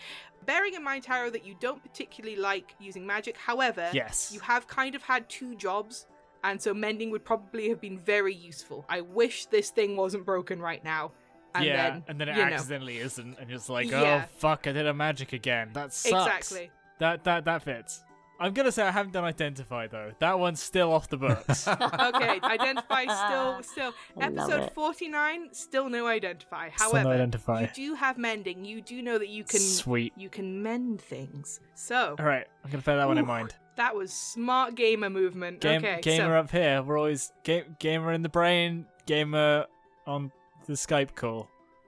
[0.46, 3.38] Bearing in mind, Taro, that you don't particularly like using magic.
[3.38, 4.32] However, Yes.
[4.34, 6.08] you have kind of had two jobs
[6.46, 8.86] and so mending would probably have been very useful.
[8.90, 11.12] I wish this thing wasn't broken right now.
[11.56, 14.26] And yeah, then, and then it you know, accidentally isn't, and it's like, oh, Yeah.
[14.26, 15.70] oh fuck, I did a magic again.
[15.74, 16.52] That sucks.
[16.52, 16.72] exactly.
[17.00, 18.04] That that that fits.
[18.44, 20.12] I'm gonna say I haven't done identify though.
[20.20, 21.66] That one's still off the books.
[22.04, 24.74] Okay, identify still still I love episode it.
[24.74, 26.70] 49 still no identify.
[26.76, 27.62] Still no However, identify.
[27.62, 28.66] you do have mending.
[28.66, 30.12] You do know that you can Sweet.
[30.18, 31.62] you can mend things.
[31.76, 33.56] So, All right, I'm gonna bear that one in Ooh, mind.
[33.78, 35.62] that was smart gamer movement.
[35.62, 36.84] Game, okay, gamer so, up here.
[36.84, 38.86] We're always game, gamer in the brain.
[39.06, 39.68] Gamer
[40.06, 40.32] on
[40.66, 41.48] the Skype call.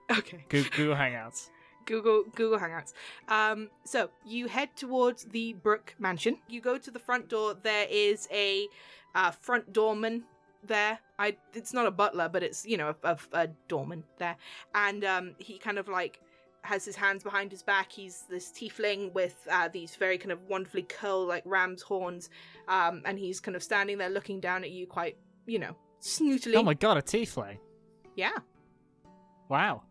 [0.10, 0.45] okay.
[0.47, 1.49] Google, Google Hangouts.
[1.86, 2.94] Google Google Hangouts.
[3.28, 6.38] Um, so you head towards the Brook Mansion.
[6.48, 7.56] You go to the front door.
[7.62, 8.68] There is a
[9.14, 10.24] uh, front doorman
[10.64, 11.00] there.
[11.18, 14.36] I it's not a butler, but it's you know a, a, a doorman there,
[14.74, 16.20] and um, he kind of like
[16.64, 17.92] has his hands behind his back.
[17.92, 22.30] He's this tiefling with uh, these very kind of wonderfully curled like ram's horns,
[22.68, 26.56] um, and he's kind of standing there looking down at you, quite you know snootily.
[26.56, 27.58] Oh my god, a tiefling.
[28.16, 28.32] yeah.
[29.48, 29.84] Wow.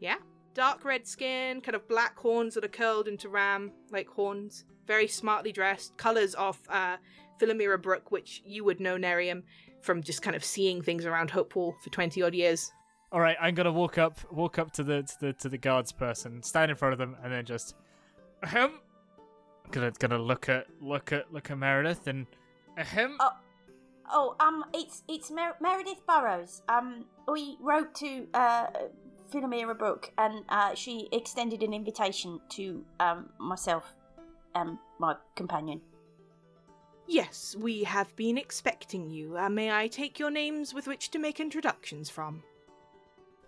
[0.00, 0.16] Yeah.
[0.58, 4.64] Dark red skin, kind of black horns that are curled into ram like horns.
[4.88, 5.96] Very smartly dressed.
[5.96, 6.96] Colors of uh,
[7.40, 9.44] Philomira Brook, which you would know Nerium
[9.82, 12.72] from just kind of seeing things around Hopewell for 20 odd years.
[13.12, 15.92] All right, I'm gonna walk up, walk up to the to the to the guards
[15.92, 17.76] person, stand in front of them, and then just,
[18.42, 18.80] ahem.
[19.70, 22.26] Gonna gonna look at look at look at Meredith and,
[22.76, 23.16] ahem.
[23.20, 23.30] Oh,
[24.10, 26.62] oh, um, it's it's Mer- Meredith Burrows.
[26.68, 28.66] Um, we wrote to uh,
[29.30, 33.94] Philomira Brooke, and uh, she extended an invitation to um myself
[34.54, 35.80] and my companion.
[37.06, 39.38] Yes, we have been expecting you.
[39.38, 42.42] Uh, may I take your names with which to make introductions from?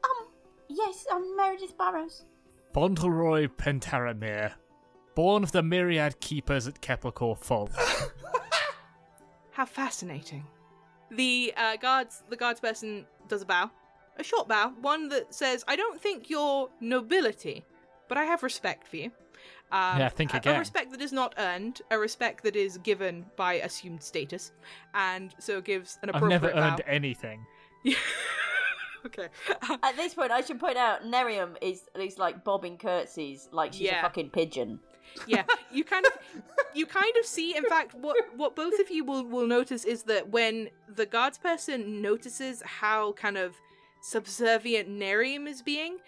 [0.02, 0.28] Um,
[0.68, 2.24] yes, I'm Meredith Burrows.
[2.72, 4.52] Fauntleroy Pentaramir,
[5.14, 7.74] born of the myriad keepers at Keplercore Fold.
[9.50, 10.46] How fascinating.
[11.10, 13.70] The uh, guards, the guards person does a bow,
[14.18, 17.64] a short bow, one that says, "I don't think you're nobility,
[18.08, 19.10] but I have respect for you."
[19.72, 20.56] Um, Yeah, think a- again.
[20.56, 24.52] A respect that is not earned, a respect that is given by assumed status,
[24.94, 26.34] and so gives an appropriate.
[26.36, 26.92] I've appropriate never earned bow.
[26.92, 27.46] anything.
[29.06, 29.28] okay.
[29.82, 33.82] At this point, I should point out Nerium is is like bobbing curtsies like she's
[33.82, 34.00] Yeah.
[34.00, 34.80] a fucking pigeon.
[35.26, 35.42] yeah
[35.72, 36.12] you kind of
[36.74, 40.04] you kind of see in fact what what both of you will will notice is
[40.04, 43.56] that when the guards person notices how kind of
[44.00, 45.98] subservient Nerium is being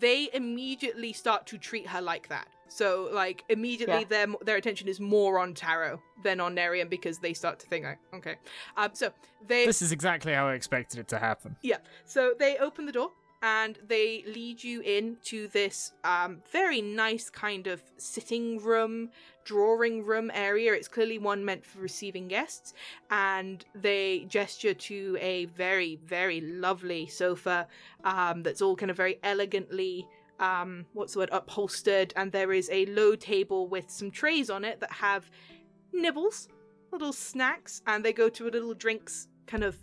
[0.00, 4.26] they immediately start to treat her like that so like immediately Yeah.
[4.26, 7.84] their their attention is more on Taro than on Nerium because they start to think
[7.84, 8.36] like okay
[8.76, 9.12] um so
[9.46, 11.56] they This is exactly how I expected it to happen.
[11.62, 11.78] yeah.
[12.04, 17.28] So they open the door and they lead you in to this um, very nice
[17.30, 19.10] kind of sitting room,
[19.46, 20.74] drawing room area.
[20.74, 22.74] It's clearly one meant for receiving guests.
[23.10, 27.66] And they gesture to a very, very lovely sofa
[28.04, 30.06] um, that's all kind of very elegantly.
[30.38, 31.30] Um, what's the word?
[31.32, 35.30] Upholstered, and there is a low table with some trays on it that have
[35.94, 36.48] nibbles,
[36.92, 39.78] little snacks, and they go to a little drinks kind of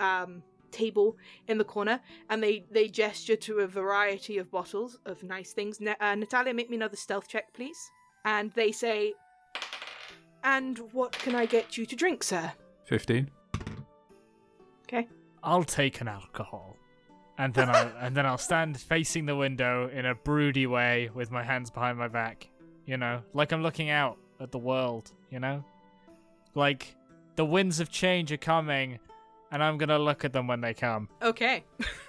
[0.00, 1.16] um, table
[1.48, 5.80] in the corner, and they they gesture to a variety of bottles of nice things.
[5.80, 7.90] Uh, Natalia, make me another stealth check, please.
[8.26, 9.14] And they say,
[10.44, 12.52] "And what can I get you to drink, sir?"
[12.84, 13.30] 15.
[14.82, 15.08] Okay.
[15.42, 16.76] I'll take an alcohol.
[17.38, 21.30] And then I'll and then I'll stand facing the window in a broody way with
[21.30, 22.48] my hands behind my back.
[22.84, 25.64] You know, like I'm looking out at the world, you know?
[26.54, 26.94] Like
[27.36, 28.98] the winds of change are coming
[29.50, 31.08] and I'm gonna look at them when they come.
[31.22, 31.64] Okay.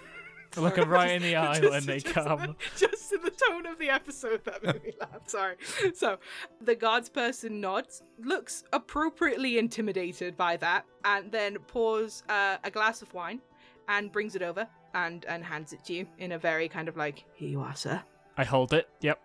[0.57, 2.55] Look Sorry, them right in the eye just- when they just- come.
[2.77, 5.27] Just in the tone of the episode that made me laugh.
[5.27, 5.55] Sorry.
[5.93, 6.17] So
[6.61, 13.01] the guards person nods, looks appropriately intimidated by that, and then pours uh, a glass
[13.01, 13.39] of wine
[13.87, 16.97] and brings it over and and hands it to you in a very kind of
[16.97, 18.01] like, "Here you are, sir."
[18.37, 18.89] I hold it.
[19.01, 19.19] Yep.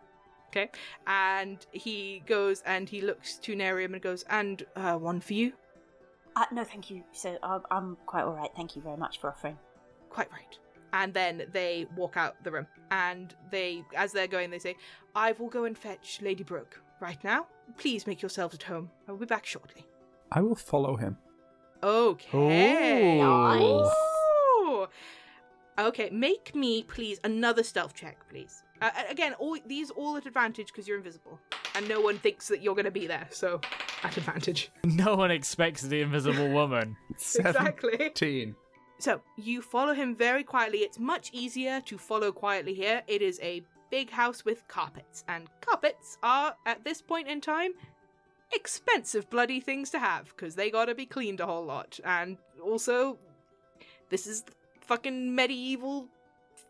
[0.48, 0.70] Okay.
[1.06, 5.52] And he goes and he looks to Nerium and goes, "And uh, one for you."
[6.36, 7.02] Uh, no, thank you.
[7.12, 8.50] So I'm, I'm quite all right.
[8.56, 9.58] Thank you very much for offering.
[10.08, 10.58] Quite right.
[10.92, 12.66] And then they walk out the room.
[12.90, 14.76] And they, as they're going, they say,
[15.14, 17.46] I will go and fetch Lady Brooke right now.
[17.78, 18.90] Please make yourselves at home.
[19.08, 19.86] I will be back shortly.
[20.30, 21.16] I will follow him.
[21.82, 23.20] Okay.
[23.20, 23.90] Ooh.
[24.64, 24.86] Ooh.
[25.78, 28.62] Okay, make me please another stealth check, please.
[28.82, 31.38] Uh, again, all these all at advantage because you're invisible,
[31.74, 33.60] and no one thinks that you're going to be there, so
[34.02, 34.70] at advantage.
[34.84, 36.96] No one expects the invisible woman.
[37.10, 37.92] Exactly.
[37.92, 38.54] 17.
[39.02, 40.78] So you follow him very quietly.
[40.78, 43.02] It's much easier to follow quietly here.
[43.08, 47.72] It is a big house with carpets, and carpets are, at this point in time,
[48.52, 51.98] expensive bloody things to have because they gotta be cleaned a whole lot.
[52.04, 53.18] And also,
[54.08, 54.44] this is
[54.82, 56.06] fucking medieval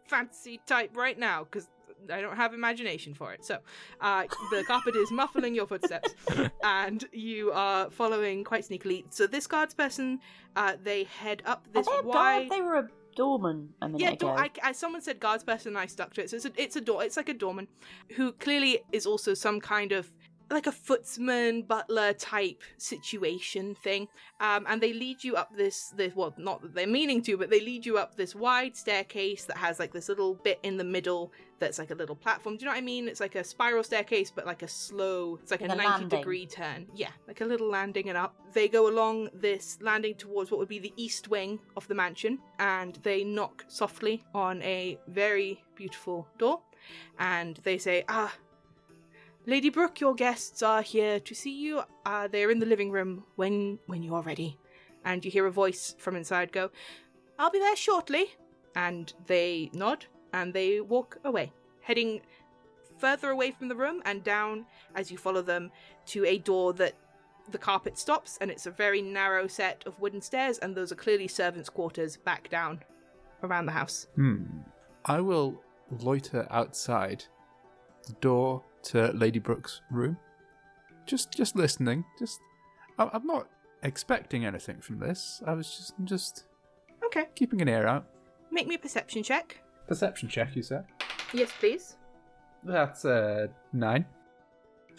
[0.07, 1.69] fantasy type right now because
[2.11, 3.45] I don't have imagination for it.
[3.45, 3.59] So,
[4.01, 6.15] uh, the carpet is muffling your footsteps,
[6.63, 9.05] and you are following quite sneakily.
[9.11, 10.21] So, this guards person,
[10.57, 12.49] uh, they head up this Are this they a wide.
[12.49, 12.51] guard?
[12.51, 14.29] They were a doorman a minute Yeah, ago.
[14.29, 16.31] door, I, I, someone said guards person, and I stuck to it.
[16.31, 17.05] So it's a, it's a door.
[17.05, 17.69] It's like a doorman,
[18.17, 20.11] who clearly is also some kind of
[20.53, 24.09] like a footsman butler type situation thing.
[24.41, 27.51] Um, and they lead you up this this well, not that they're meaning to, but
[27.51, 30.85] they lead you up this wide staircase that has like this little bit in the
[30.85, 32.57] middle that's like a little platform.
[32.57, 33.07] Do you know what I mean?
[33.07, 35.39] It's like a spiral staircase, but like a slow.
[35.43, 36.09] It's like, a a ninety landing.
[36.09, 36.87] degree turn.
[36.95, 38.35] Yeah, like a little landing and up.
[38.53, 42.39] They go along this landing towards what would be the east wing of the mansion,
[42.59, 46.61] and they knock softly on a very beautiful door,
[47.19, 48.35] and they say, "Ah,
[49.45, 51.83] Lady Brooke, your guests are here to see you.
[52.07, 54.59] Uh, they're in the living room when when you are ready."
[55.05, 56.71] And you hear a voice from inside go,
[57.39, 58.37] "I'll be there shortly."
[58.77, 62.23] And they nod and they walk away, heading
[62.99, 64.65] further away from the room and down
[64.95, 65.73] as you follow them
[66.07, 66.95] to a door that
[67.51, 70.95] the carpet stops and it's a very narrow set of wooden stairs and those are
[70.95, 72.81] clearly servants' quarters back down
[73.43, 74.07] around the house.
[74.15, 74.45] Hmm.
[75.05, 77.25] I will loiter outside
[78.07, 80.17] the door to Lady Brooke's room.
[81.07, 82.05] Just, just listening.
[82.19, 82.41] Just,
[82.99, 83.49] I- I'm not
[83.83, 85.43] expecting anything from this.
[85.47, 86.45] I was just, just
[87.07, 88.07] Okay, keeping an ear out.
[88.51, 89.61] make me a perception check.
[89.89, 90.85] Perception check, you said.
[91.33, 91.97] Yes, please.
[92.65, 94.07] That's uh nine.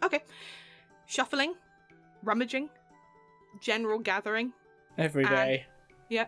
[0.03, 0.21] Okay.
[1.05, 1.53] Shuffling,
[2.23, 2.69] rummaging,
[3.61, 4.51] general gathering.
[4.97, 5.65] Every And- day.
[6.09, 6.25] Yeah.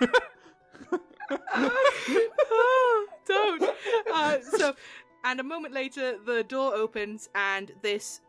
[3.26, 3.62] Don't.
[4.12, 4.74] Uh, so,
[5.24, 8.20] and a moment later, the door opens, and this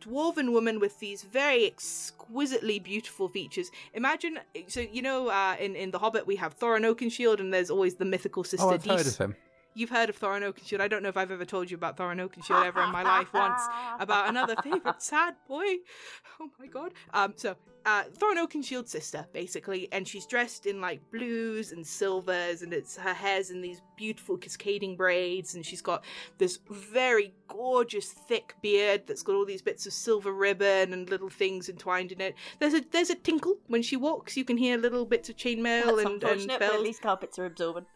[0.00, 3.70] dwarven woman with these very exquisitely beautiful features.
[3.94, 4.38] Imagine,
[4.68, 7.94] so you know, uh, in in The Hobbit, we have Thorin Oakenshield, and there's always
[7.96, 8.66] the mythical sister.
[8.66, 9.36] Oh, I've heard of him.
[9.76, 10.80] You've heard of Thorin Oakenshield.
[10.80, 13.30] I don't know if I've ever told you about Thorin Oakenshield ever in my life
[13.34, 13.60] once.
[14.00, 15.66] About another favourite sad boy.
[16.40, 16.92] Oh my god.
[17.14, 17.56] Um, so
[17.86, 22.96] uh Thorin Oakenshield's sister, basically, and she's dressed in like blues and silvers, and it's
[22.96, 26.04] her hair's in these beautiful cascading braids, and she's got
[26.38, 31.30] this very gorgeous thick beard that's got all these bits of silver ribbon and little
[31.30, 32.34] things entwined in it.
[32.60, 34.36] There's a there's a tinkle when she walks.
[34.36, 37.86] You can hear little bits of chainmail and, and but at least carpets are absorbent.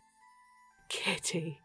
[0.89, 1.61] Kitty.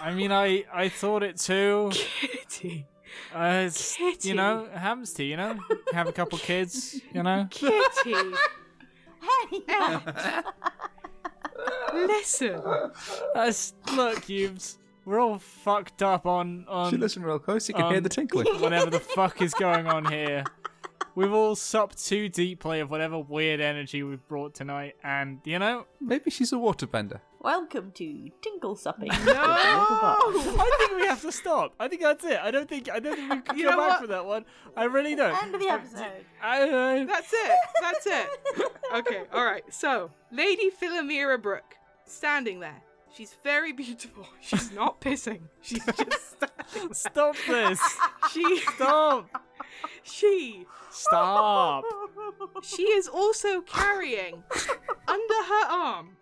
[0.00, 1.90] I mean, I I thought it too.
[1.92, 2.86] Kitty.
[3.34, 4.28] Uh, it's, Kitty.
[4.28, 5.58] you know, it happens to you, you know,
[5.92, 7.46] have a couple kids, you know.
[7.50, 8.14] Kitty.
[9.20, 10.42] Hey!
[11.94, 12.60] Listen.
[13.34, 14.78] That's, look, you'ves.
[15.04, 17.68] We're all fucked up on Should on listen real close.
[17.68, 18.46] You can hear the tinkling.
[18.60, 20.44] whatever the fuck is going on here.
[21.14, 25.86] We've all supped too deeply of whatever weird energy we've brought tonight, and you know,
[26.00, 27.20] Maybe she's a waterbender.
[27.46, 29.08] Welcome to Tinkle Supping.
[29.24, 29.32] No!
[29.32, 31.74] I think we have to stop.
[31.78, 32.40] I think that's it.
[32.42, 34.00] I don't think I don't think we can You go back what?
[34.00, 34.44] for that one.
[34.76, 35.40] I really don't.
[35.44, 36.26] End of the episode.
[36.42, 37.58] I, I, That's it.
[37.80, 38.72] That's it.
[38.96, 39.62] Okay, all right.
[39.72, 42.82] So, Lady Philomira Brooke, standing there.
[43.14, 44.26] She's very beautiful.
[44.40, 45.42] She's not pissing.
[45.62, 46.36] She's just
[46.72, 46.94] standing.
[46.94, 47.80] stop this.
[48.32, 49.28] She, Stop.
[50.02, 51.84] she, Stop.
[52.64, 54.42] she is also carrying
[55.06, 56.16] under her arm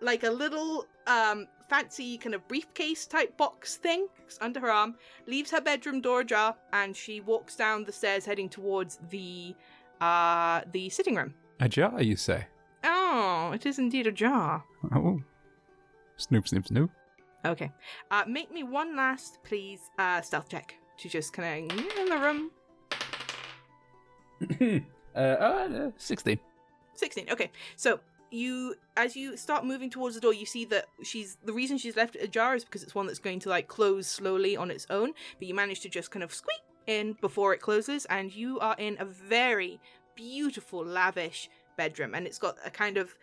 [0.00, 4.06] like a little um fancy kind of briefcase type box thing
[4.40, 4.94] under her arm
[5.26, 9.54] leaves her bedroom door ajar and she walks down the stairs heading towards the
[10.00, 12.46] uh the sitting room A jar, you say?
[12.84, 15.20] oh it is indeed a jar Oh.
[16.16, 16.90] Snoop, snoop, snoop.
[17.44, 17.70] okay
[18.10, 22.18] uh make me one last please uh stealth check to just kind of in the
[22.18, 22.50] room
[25.16, 26.38] uh, uh, 16.
[26.94, 31.36] 16 okay so you as you start moving towards the door you see that she's
[31.44, 34.06] the reason she's left it ajar is because it's one that's going to like close
[34.06, 37.60] slowly on its own but you manage to just kind of squeak in before it
[37.60, 39.80] closes and you are in a very
[40.14, 43.14] beautiful lavish bedroom and it's got a kind of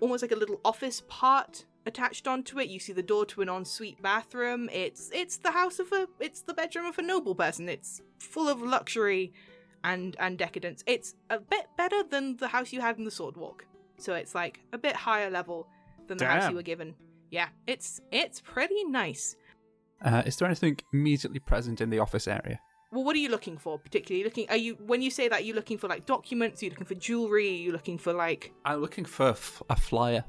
[0.00, 3.48] almost like a little office part attached onto it you see the door to an
[3.48, 7.68] ensuite bathroom it's it's the house of a it's the bedroom of a noble person
[7.68, 9.32] it's full of luxury
[9.84, 10.82] and and decadence.
[10.86, 13.66] It's a bit better than the house you had in the Sword Walk.
[13.98, 15.66] So it's like a bit higher level
[16.06, 16.94] than the house you were given.
[17.30, 19.36] Yeah, it's it's pretty nice.
[20.04, 22.60] Uh, is there anything immediately present in the office area?
[22.92, 24.22] Well, what are you looking for particularly?
[24.24, 26.62] Looking are you when you say that you're you looking for like documents?
[26.62, 27.48] Are you looking for jewelry?
[27.48, 30.24] Are you looking for like I'm looking for a, f- a flyer.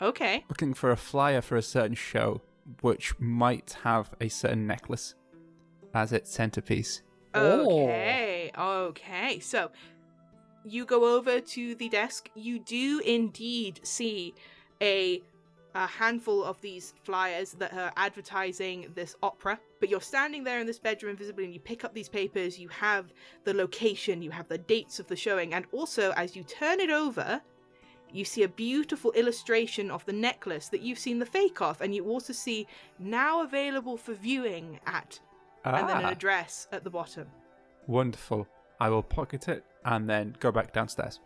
[0.00, 2.40] okay, Looking for a flyer for a certain show,
[2.80, 5.14] which might have a certain necklace
[5.94, 7.02] as its centerpiece.
[7.34, 9.38] okay, okay.
[9.40, 9.70] So
[10.70, 12.30] you go over to the desk.
[12.34, 14.34] You do indeed see
[14.82, 15.22] a
[15.74, 19.60] a handful of these flyers that are advertising this opera.
[19.80, 22.68] But you're standing there in this bedroom invisibly and you pick up these papers, you
[22.68, 23.12] have
[23.44, 26.90] the location, you have the dates of the showing, and also as you turn it
[26.90, 27.40] over,
[28.12, 31.94] you see a beautiful illustration of the necklace that you've seen the fake of, and
[31.94, 32.66] you also see
[32.98, 35.20] now available for viewing at,
[35.64, 37.26] and then an Ah, address at the bottom.
[37.86, 38.48] wonderful.
[38.80, 41.20] I will pocket it and then go back downstairs.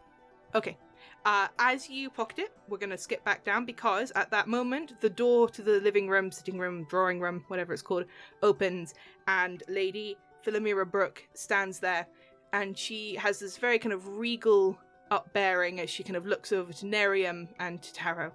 [0.55, 0.77] Okay.
[1.25, 5.01] Uh, as you pocket it, we're going to skip back down because at that moment,
[5.01, 8.07] the door to the living room, sitting room, drawing room, whatever it's called,
[8.43, 8.95] opens,
[9.29, 12.07] and Lady Philomira Brooke stands there,
[12.53, 14.77] and she has this very kind of regal
[15.13, 18.33] upbearing as she kind of looks over to Nerium and to Taro.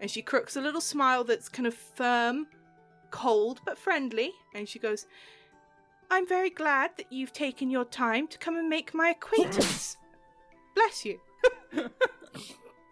[0.00, 2.48] And she crooks a little smile that's kind of firm,
[3.10, 5.06] cold, but friendly, and she goes,
[6.10, 9.96] I'm very glad that you've taken your time to come and make my acquaintance.
[10.74, 11.20] Bless you.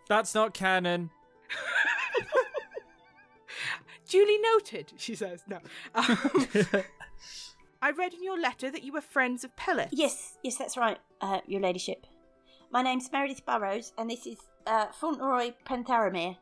[0.09, 1.11] That's not canon.
[4.09, 5.43] Duly noted, she says.
[5.49, 5.59] No.
[5.95, 6.19] Um,
[7.83, 9.89] I read in your letter that you were friends of Peleth.
[9.91, 12.07] Yes, yes, that's right, uh, Your Ladyship.
[12.71, 16.37] My name's Meredith Burrows, and this is uh, Fauntleroy Pentharamir.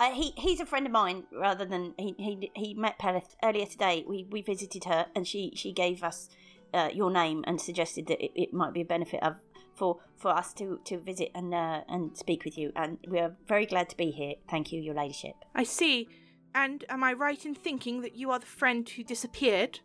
[0.00, 3.66] Uh, he he's a friend of mine rather than he he he met Peleth earlier
[3.66, 4.04] today.
[4.06, 6.28] We we visited her, and she she gave us
[6.72, 9.36] uh, your name and suggested that it, it might be a benefit of
[9.74, 12.72] for for us to to visit and uh, and speak with you.
[12.76, 14.34] And we are very glad to be here.
[14.48, 15.34] Thank you, Your Ladyship.
[15.54, 16.08] I see.
[16.54, 19.80] And am I right in thinking that you are the friend who disappeared?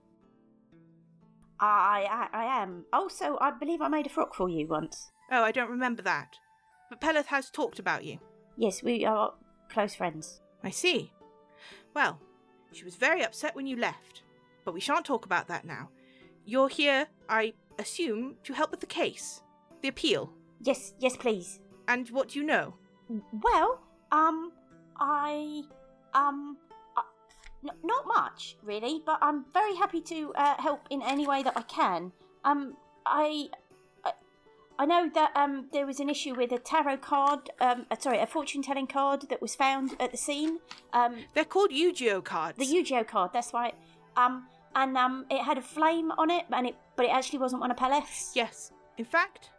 [1.60, 2.86] I I, I am.
[2.94, 5.12] Also, I believe I made a frock for you once.
[5.32, 6.38] Oh, I don't remember that.
[6.90, 8.20] But Peleth has talked about you.
[8.58, 9.34] Yes, we are
[9.74, 10.40] close friends.
[10.64, 11.12] I see.
[11.94, 12.20] Well,
[12.72, 14.22] she was very upset when you left.
[14.66, 15.90] But we shan't talk about that now.
[16.46, 19.42] You're here, I assume, to help with the case.
[19.82, 20.32] The appeal.
[20.62, 21.60] Yes, yes, please.
[21.88, 22.76] And what do you know?
[23.10, 24.54] Well, um,
[24.98, 25.64] I,
[26.14, 26.58] um,
[26.96, 27.02] uh,
[27.64, 31.58] n- not much really, but I'm very happy to uh, help in any way that
[31.58, 32.12] I can.
[32.46, 33.63] Um, I, I,
[34.80, 38.20] I know that um there was an issue with a tarot card, um, uh, sorry,
[38.20, 40.60] a fortune-telling card that was found at the scene.
[40.94, 42.58] Um, They're called Yu-Gi-Oh cards.
[42.58, 43.76] the Yu-Gi-Oh card, that's right.
[44.18, 47.62] Um, and um, it had a flame on it, and it, but it actually wasn't
[47.62, 48.32] one of Peleth's.
[48.36, 48.72] Yes.
[48.98, 49.52] In fact,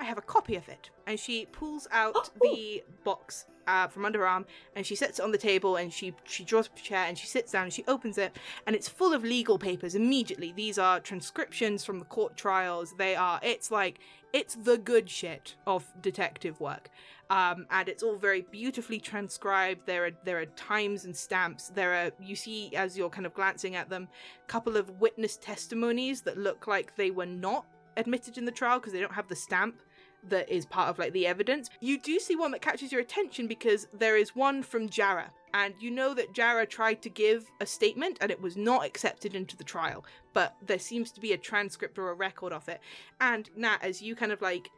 [0.00, 0.90] I have a copy of it.
[1.06, 2.24] And she pulls out Oh.
[2.40, 5.92] the box uh, from under her arm and she sets it on the table and
[5.92, 8.34] she, she draws up a chair and she sits down and she opens it
[8.66, 10.52] and it's full of legal papers immediately.
[10.52, 12.94] These are transcriptions from the court trials.
[12.98, 14.00] They are, it's like,
[14.32, 16.90] it's the good shit of detective work.
[17.30, 19.86] Um, and it's all very beautifully transcribed.
[19.86, 21.68] There are there are times and stamps.
[21.68, 24.08] There are you see as you're kind of glancing at them,
[24.42, 27.66] a couple of witness testimonies that look like they were not
[27.96, 29.80] admitted in the trial because they don't have the stamp
[30.28, 31.70] that is part of like the evidence.
[31.80, 35.74] You do see one that catches your attention because there is one from Jara, and
[35.80, 39.56] you know that Jara tried to give a statement and it was not accepted into
[39.56, 42.80] the trial, but there seems to be a transcript or a record of it.
[43.20, 44.70] And Nat, as you kind of like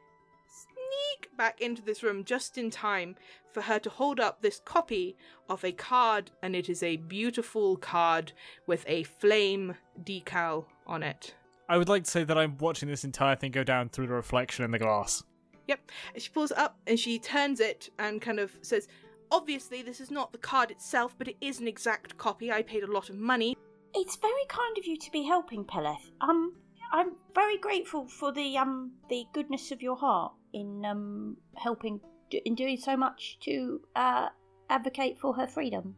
[0.47, 3.17] sneak back into this room just in time
[3.53, 5.17] for her to hold up this copy
[5.49, 8.33] of a card, and it is a beautiful card
[8.67, 11.35] with a flame decal on it.
[11.69, 14.15] I would like to say that I'm watching this entire thing go down through the
[14.15, 15.23] reflection in the glass.
[15.69, 15.91] Yep.
[16.15, 18.89] And she pulls it up and she turns it and kind of says,
[19.31, 22.53] Obviously, this is not the card itself, but it is an exact copy.
[22.53, 23.57] I paid a lot of money.
[23.95, 26.11] It's very kind of you to be helping, Peleth.
[26.21, 26.55] Um,
[26.93, 32.01] I'm very grateful for the um the goodness of your heart in um helping
[32.31, 34.29] in doing so much to uh
[34.69, 35.95] advocate for her freedom.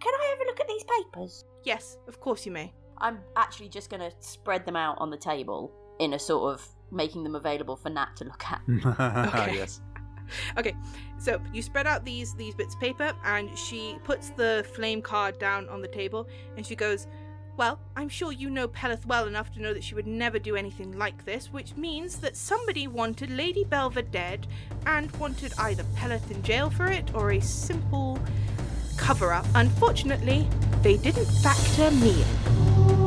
[0.00, 1.44] Can I have a look at these papers?
[1.64, 2.72] Yes, of course you may.
[2.98, 6.68] I'm actually just going to spread them out on the table in a sort of
[6.90, 8.62] making them available for Nat to look at.
[9.28, 9.54] Okay.
[9.54, 9.80] yes.
[10.58, 10.74] Okay,
[11.16, 15.38] so you spread out these these bits of paper, and she puts the flame card
[15.38, 17.06] down on the table, and she goes,
[17.56, 20.54] "Well, I'm sure you know Peleth well enough to know that she would never do
[20.54, 24.46] anything like this, which means that somebody wanted Lady Belva dead,
[24.84, 28.18] and wanted either Peleth in jail for it or a simple
[28.98, 29.46] cover-up.
[29.54, 30.46] Unfortunately,
[30.82, 32.97] they didn't factor me in."